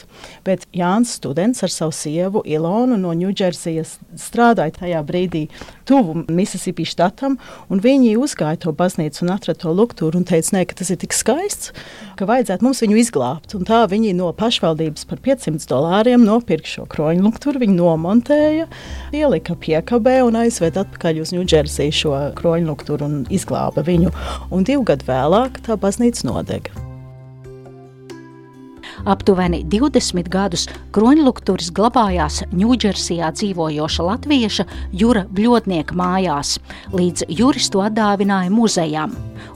Bet 0.45 0.67
Jānis 0.77 1.14
Students 1.17 1.64
ar 1.64 1.73
savu 1.73 1.95
sievu 1.97 2.43
Ilonu 2.45 2.99
no 3.01 3.14
Ņūdžersijas 3.17 3.95
strādāja 4.21 4.75
tajā 4.83 5.01
brīdī 5.09 5.47
tuvu 5.88 6.24
Mississippi 6.29 6.87
štatam, 6.88 7.38
un 7.72 7.83
viņi 7.85 8.16
uzgāja 8.20 8.61
to 8.64 8.72
baznīcu 8.77 9.24
un 9.24 9.33
atrada 9.35 9.62
to 9.64 9.72
luktūru 9.74 10.20
un 10.20 10.27
teica, 10.29 10.55
nē, 10.57 10.64
ka 10.68 10.79
tas 10.81 10.92
ir 10.92 11.01
tik 11.01 11.16
skaists, 11.16 11.72
ka 12.18 12.29
vajadzētu 12.29 12.66
mums 12.66 12.83
viņu 12.85 12.98
izglābt. 13.03 13.57
Un 13.59 13.66
tā 13.68 13.83
viņi 13.90 14.14
no 14.18 14.31
pašvaldības 14.37 15.09
par 15.09 15.22
500 15.24 15.68
dolāriem 15.70 16.27
nopirka 16.27 16.68
šo 16.68 16.88
kroņu 16.90 17.24
luktūru, 17.27 17.62
viņi 17.64 17.79
nomontēja, 17.79 18.68
ielika 19.16 19.57
piekabē 19.59 20.20
un 20.27 20.42
aizveda 20.44 20.85
atpakaļ 20.87 21.22
uz 21.24 21.35
Ņūdžersiju 21.37 21.96
šo 22.03 22.18
kroņu 22.38 22.72
luktūru 22.72 23.09
un 23.09 23.22
izglāba 23.33 23.85
viņu. 23.87 24.12
Un 24.55 24.68
divu 24.68 24.87
gadu 24.88 25.09
vēlāk 25.09 25.62
tā 25.66 25.79
baznīca 25.81 26.29
nodega. 26.29 26.88
Aptuveni 29.09 29.62
20 29.64 30.29
gadus 30.29 30.66
kroņlukturis 30.92 31.71
glabājās 31.73 32.42
Ņūdžersijā 32.53 33.31
dzīvojoša 33.38 34.05
latvieša 34.05 34.66
Jura 35.01 35.23
Bļodnieka 35.33 35.97
mājās, 35.97 36.59
līdz 36.92 37.25
juris 37.38 37.71
to 37.73 37.81
atdāvināja 37.87 38.53
muzejām. 38.53 39.14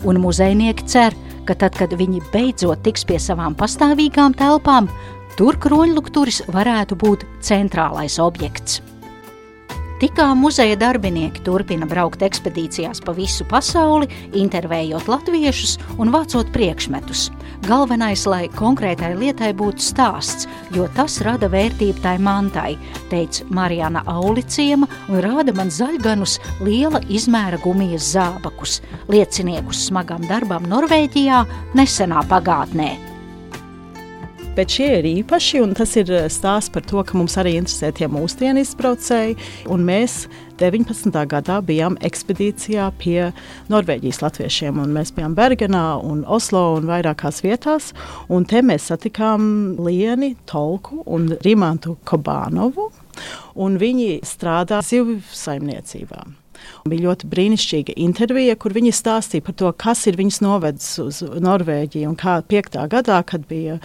Un 0.08 0.22
muzejnieki 0.24 0.86
cer, 0.88 1.16
ka 1.44 1.58
tad, 1.58 1.76
kad 1.76 1.92
viņi 1.98 2.22
beidzot 2.32 2.80
tiks 2.86 3.04
pie 3.04 3.20
savām 3.20 3.52
pastāvīgām 3.58 4.38
telpām, 4.40 4.88
tur 5.36 5.60
kroņlukturis 5.60 6.46
varētu 6.52 6.96
būt 7.04 7.28
centrālais 7.44 8.16
objekts. 8.22 8.80
Tikā 10.02 10.32
muzeja 10.34 10.74
darbinieki 10.74 11.44
turpina 11.46 11.86
braukt 11.86 12.24
ekspedīcijās 12.26 12.98
pa 13.06 13.12
visu 13.14 13.44
pasauli, 13.46 14.08
intervējot 14.34 15.06
latviešus 15.06 15.76
un 16.02 16.10
vācot 16.10 16.50
priekšmetus. 16.50 17.28
Galvenais, 17.68 18.24
lai 18.26 18.48
konkrētai 18.50 19.12
lietai 19.20 19.52
būtu 19.54 19.78
stāsts, 19.78 20.48
jo 20.74 20.88
tas 20.96 21.20
rada 21.22 21.46
vērtību 21.52 22.02
tai 22.02 22.16
mantai, 22.18 22.72
teica 23.14 23.46
Marijana 23.54 24.02
Auliciema 24.10 24.90
un 25.06 25.22
rāda 25.22 25.54
man 25.54 25.70
zaļganus 25.70 26.40
liela 26.66 26.98
izmēra 27.06 27.62
gumijas 27.62 28.10
zābakus, 28.16 28.80
lieciniekus 29.06 29.86
smagam 29.86 30.26
darbam 30.26 30.66
Norvēģijā 30.66 31.44
nesenā 31.78 32.26
pagātnē. 32.26 33.11
Bet 34.52 34.68
šie 34.68 34.98
ir 34.98 35.06
īpaši, 35.08 35.62
un 35.64 35.70
tas 35.72 35.94
ir 35.96 36.10
eh, 36.12 36.26
stāsts 36.28 36.68
par 36.74 36.84
to, 36.84 37.00
ka 37.08 37.16
mums 37.16 37.38
arī 37.40 37.54
interesē 37.56 37.88
tie 37.96 38.04
mūsdienu 38.12 38.60
izbraucēji. 38.60 39.38
Mēs 39.80 40.26
19. 40.60 41.08
gadā 41.30 41.56
bijām 41.64 41.96
ekspedīcijā 42.04 42.90
pie 43.00 43.30
Norvēģijas 43.72 44.20
latviešiem. 44.20 44.82
Mēs 44.92 45.14
bijām 45.16 45.32
Bergenā, 45.38 45.86
un 46.04 46.20
Oslo 46.28 46.66
un 46.76 46.90
vairākās 46.90 47.40
vietās. 47.40 47.94
Un 48.28 48.44
te 48.44 48.60
mēs 48.60 48.90
satikām 48.92 49.78
Lienu 49.80 50.34
Tolku 50.44 51.00
un 51.08 51.30
Rimantu 51.46 51.96
Kobānovu. 52.04 52.90
Un 53.56 53.80
viņi 53.80 54.18
strādā 54.28 54.84
zivju 54.84 55.22
saimniecībā. 55.32 56.26
Bija 56.92 57.08
ļoti 57.08 57.28
brīnišķīga 57.32 57.96
intervija, 58.04 58.60
kur 58.60 58.76
viņi 58.76 58.92
stāstīja 59.00 59.48
par 59.48 59.56
to, 59.56 59.72
kas 59.72 60.04
ir 60.10 60.20
viņus 60.20 60.44
novedis 60.44 60.98
uz 61.00 61.22
Norvēģiju 61.24 62.12
un 62.12 62.20
kā 62.20 62.42
5. 62.52 62.84
gadā, 62.92 63.24
kad 63.24 63.48
bija 63.48 63.80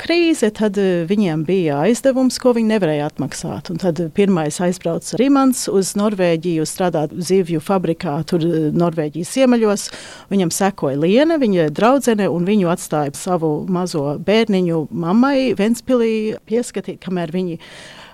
krīze, 0.00 0.50
tad 0.54 0.78
eh, 0.80 1.04
viņiem 1.08 1.44
bija 1.46 1.80
aizdevums, 1.84 2.38
ko 2.42 2.54
viņi 2.56 2.72
nevarēja 2.74 3.08
atmaksāt. 3.10 3.70
Un 3.72 3.80
tad 3.82 4.00
pirmais 4.16 4.60
aizbrauca 4.64 5.18
Rīmans 5.20 5.66
uz 5.72 5.94
Norvēģiju, 5.98 6.66
strādāt 6.68 7.14
zivju 7.16 7.62
fabrikā, 7.64 8.16
tur 8.28 8.44
eh, 8.46 8.68
Norvēģijas 8.74 9.34
ziemeļos. 9.38 9.88
Viņam 10.32 10.54
sekoja 10.54 11.00
Liena, 11.00 11.38
viņa 11.42 11.68
draudzene, 11.74 12.28
un 12.30 12.48
viņu 12.48 12.70
atstāja 12.72 13.14
savu 13.18 13.52
mazo 13.70 14.16
bērniņu 14.24 14.86
mammai 14.90 15.52
Ventspilī 15.58 16.14
pieskatīt, 16.48 17.00
kamēr 17.04 17.34
viņi 17.34 17.60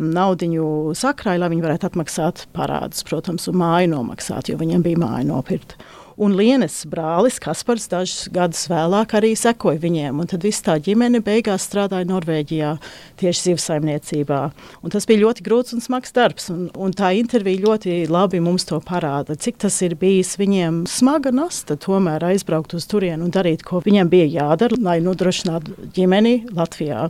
naudiņu 0.00 0.96
sakrāja, 0.96 1.42
lai 1.42 1.50
viņi 1.52 1.64
varētu 1.66 1.90
atmaksāt 1.90 2.46
parādus, 2.56 3.04
protams, 3.06 3.48
un 3.50 3.60
māju 3.60 3.92
nomaksāt, 3.94 4.48
jo 4.50 4.60
viņiem 4.60 4.84
bija 4.86 5.00
māja 5.00 5.26
nopirkt. 5.28 5.76
Un 6.20 6.34
Lienes 6.36 6.82
brālis 6.84 7.38
Kaspars 7.40 7.86
dažus 7.88 8.26
gadus 8.28 8.66
vēlāk 8.68 9.14
arī 9.16 9.30
sekoja 9.40 9.80
viņiem. 9.80 10.18
Tad 10.28 10.42
viss 10.44 10.60
tā 10.60 10.74
ģimene 10.84 11.22
beigās 11.24 11.64
strādāja 11.64 12.04
Norvēģijā 12.10 12.74
tieši 13.22 13.46
zivsaimniecībā. 13.46 14.40
Un 14.84 14.92
tas 14.92 15.08
bija 15.08 15.22
ļoti 15.22 15.46
grūts 15.46 15.72
un 15.72 15.80
smags 15.80 16.12
darbs. 16.12 16.50
Un, 16.52 16.66
un 16.76 16.92
tā 16.92 17.14
intervija 17.16 17.62
ļoti 17.64 17.94
labi 18.12 18.42
mums 18.44 18.68
to 18.68 18.76
parāda, 18.84 19.32
cik 19.32 19.62
tas 19.64 19.80
ir 19.86 19.96
bijis 19.96 20.34
viņiem 20.36 20.82
smaga 20.92 21.32
nasta 21.32 21.78
tomēr 21.80 22.28
aizbraukt 22.34 22.76
uz 22.76 22.84
turieni 22.90 23.24
un 23.24 23.32
darīt, 23.32 23.64
ko 23.64 23.80
viņiem 23.80 24.12
bija 24.12 24.28
jādara, 24.34 24.76
lai 24.76 24.98
nodrošinātu 25.00 25.88
ģimeni 25.96 26.34
Latvijā. 26.52 27.08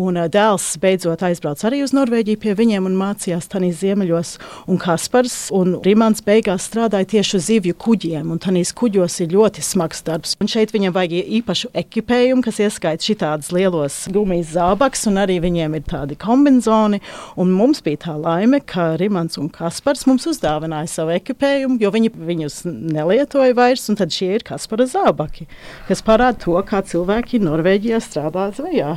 Un 0.00 0.18
uh, 0.18 0.26
dēls 0.32 0.72
beidzot 0.80 1.22
aizbrauca 1.26 1.68
arī 1.68 1.82
uz 1.84 1.94
Norvēģiju 1.96 2.40
pie 2.42 2.56
viņiem 2.58 2.88
un 2.88 2.98
mācījās 2.98 3.50
Tanīs 3.52 3.80
ziemeļos. 3.82 4.34
Un 4.70 4.80
Kaspars 4.80 5.38
un 5.54 5.76
Rimans 5.84 6.24
beigās 6.26 6.66
strādāja 6.70 7.12
tieši 7.16 7.36
uz 7.38 7.48
zivju 7.50 7.76
kuģiem 7.80 8.32
tanīs 8.40 8.72
kuģos 8.76 9.18
ir 9.24 9.34
ļoti 9.34 9.62
smags 9.64 10.02
darbs. 10.06 10.34
Un 10.40 10.50
šeit 10.50 10.72
viņam 10.74 10.94
vajag 10.96 11.28
īpašu 11.40 11.70
ekipējumu, 11.76 12.44
kas 12.46 12.60
ieskaita 12.64 13.04
šitādus 13.04 13.50
lielos 13.54 13.98
gumijas 14.12 14.54
zābaks, 14.54 15.06
un 15.10 15.20
arī 15.22 15.38
viņiem 15.44 15.76
ir 15.78 15.84
tādi 15.88 16.18
kombinzoni. 16.20 17.00
Un 17.40 17.52
mums 17.54 17.82
bija 17.84 18.04
tā 18.06 18.16
laime, 18.18 18.62
ka 18.64 18.94
Rimans 19.00 19.38
un 19.40 19.50
Kaspars 19.52 20.06
mums 20.08 20.26
uzdāvināja 20.30 20.90
savu 20.90 21.14
ekipējumu, 21.18 21.80
jo 21.82 21.92
viņi 21.94 22.12
viņus 22.30 22.62
nelietoja 22.70 23.56
vairs, 23.58 23.88
tad 24.00 24.14
šie 24.14 24.32
ir 24.38 24.46
Kaspara 24.46 24.88
zābaki, 24.88 25.48
kas 25.88 26.04
parāda 26.06 26.40
to, 26.46 26.56
kā 26.66 26.82
cilvēki 26.86 27.42
Norvēģijā 27.44 28.00
strādā 28.04 28.50
zvejā. 28.56 28.96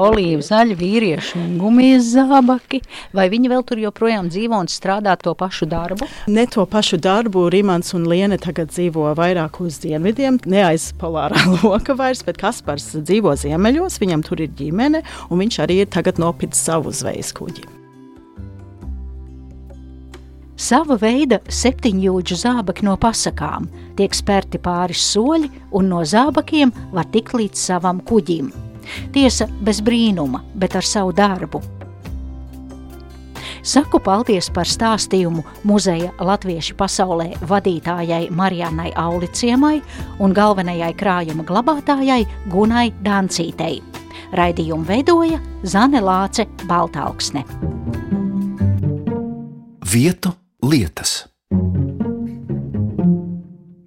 Olīvu 0.00 0.44
zaļi 0.44 0.76
vīrieši 0.78 1.40
un 1.40 1.58
gumijas 1.60 2.08
zābaki, 2.14 2.82
vai 3.16 3.28
viņi 3.32 3.50
vēl 3.52 3.64
tur 3.66 3.82
joprojām 3.82 4.30
dzīvo 4.32 4.62
un 4.64 4.70
strādā 4.70 5.16
to 5.20 5.34
pašu 5.38 5.68
darbu? 5.70 6.08
Ne 6.32 6.46
to 6.50 6.64
pašu 6.66 7.00
darbu, 7.02 7.48
Rimants 7.52 7.94
un 7.96 8.06
Liene 8.08 8.38
tagad 8.40 8.72
dzīvo 8.72 9.10
vairāk 9.18 9.60
uz 9.64 9.80
dienvidiem, 9.82 10.40
ne 10.46 10.64
aiz 10.70 10.90
polārā 11.00 11.44
loka 11.62 11.96
vairs, 11.98 12.24
bet 12.26 12.40
Kaspars 12.40 12.92
dzīvo 12.96 13.36
ziemeļos, 13.44 14.00
viņam 14.02 14.24
tur 14.26 14.42
ir 14.44 14.56
ģimene, 14.58 15.04
un 15.30 15.44
viņš 15.44 15.62
arī 15.66 15.82
ir 15.84 15.92
tagad 15.92 16.20
nopircis 16.22 16.66
savu 16.70 16.92
zvejas 16.94 17.34
kuģi. 17.36 17.68
Sava 20.62 20.94
veida 20.94 21.40
septiņjūdžu 21.50 22.36
zābaki 22.38 22.84
no 22.86 22.92
pasakām 23.00 23.64
tiek 23.98 24.14
spērti 24.14 24.60
pāris 24.62 25.02
soļi, 25.10 25.48
un 25.74 25.88
no 25.90 26.04
zābakiem 26.06 26.70
var 26.94 27.08
tikt 27.10 27.34
līdz 27.34 27.64
savam 27.66 27.98
kuģim. 28.06 28.52
Tiesa 29.12 29.48
bez 29.60 29.82
brīnuma, 29.84 30.42
bet 30.54 30.76
ar 30.76 30.86
savu 30.86 31.12
darbu. 31.16 31.62
Saku 33.62 34.00
paldies 34.02 34.48
par 34.50 34.66
stāstījumu 34.66 35.44
muzeja 35.70 36.10
Latviešu 36.18 36.74
pasaulē 36.74 37.28
vadītājai 37.46 38.26
Marijānai 38.34 38.90
Auliciemai 38.98 39.76
un 40.18 40.34
galvenajai 40.34 40.90
krājuma 40.98 41.46
glabātājai 41.46 42.26
Gunai 42.50 42.90
Dancītei. 43.06 43.78
Raidījumu 44.34 44.88
veidoja 44.88 45.38
Zane 45.62 46.02
Lāce 46.02 46.48
Baltāksne. 46.66 47.44
Vietu 49.92 50.32
lietas. 50.64 51.31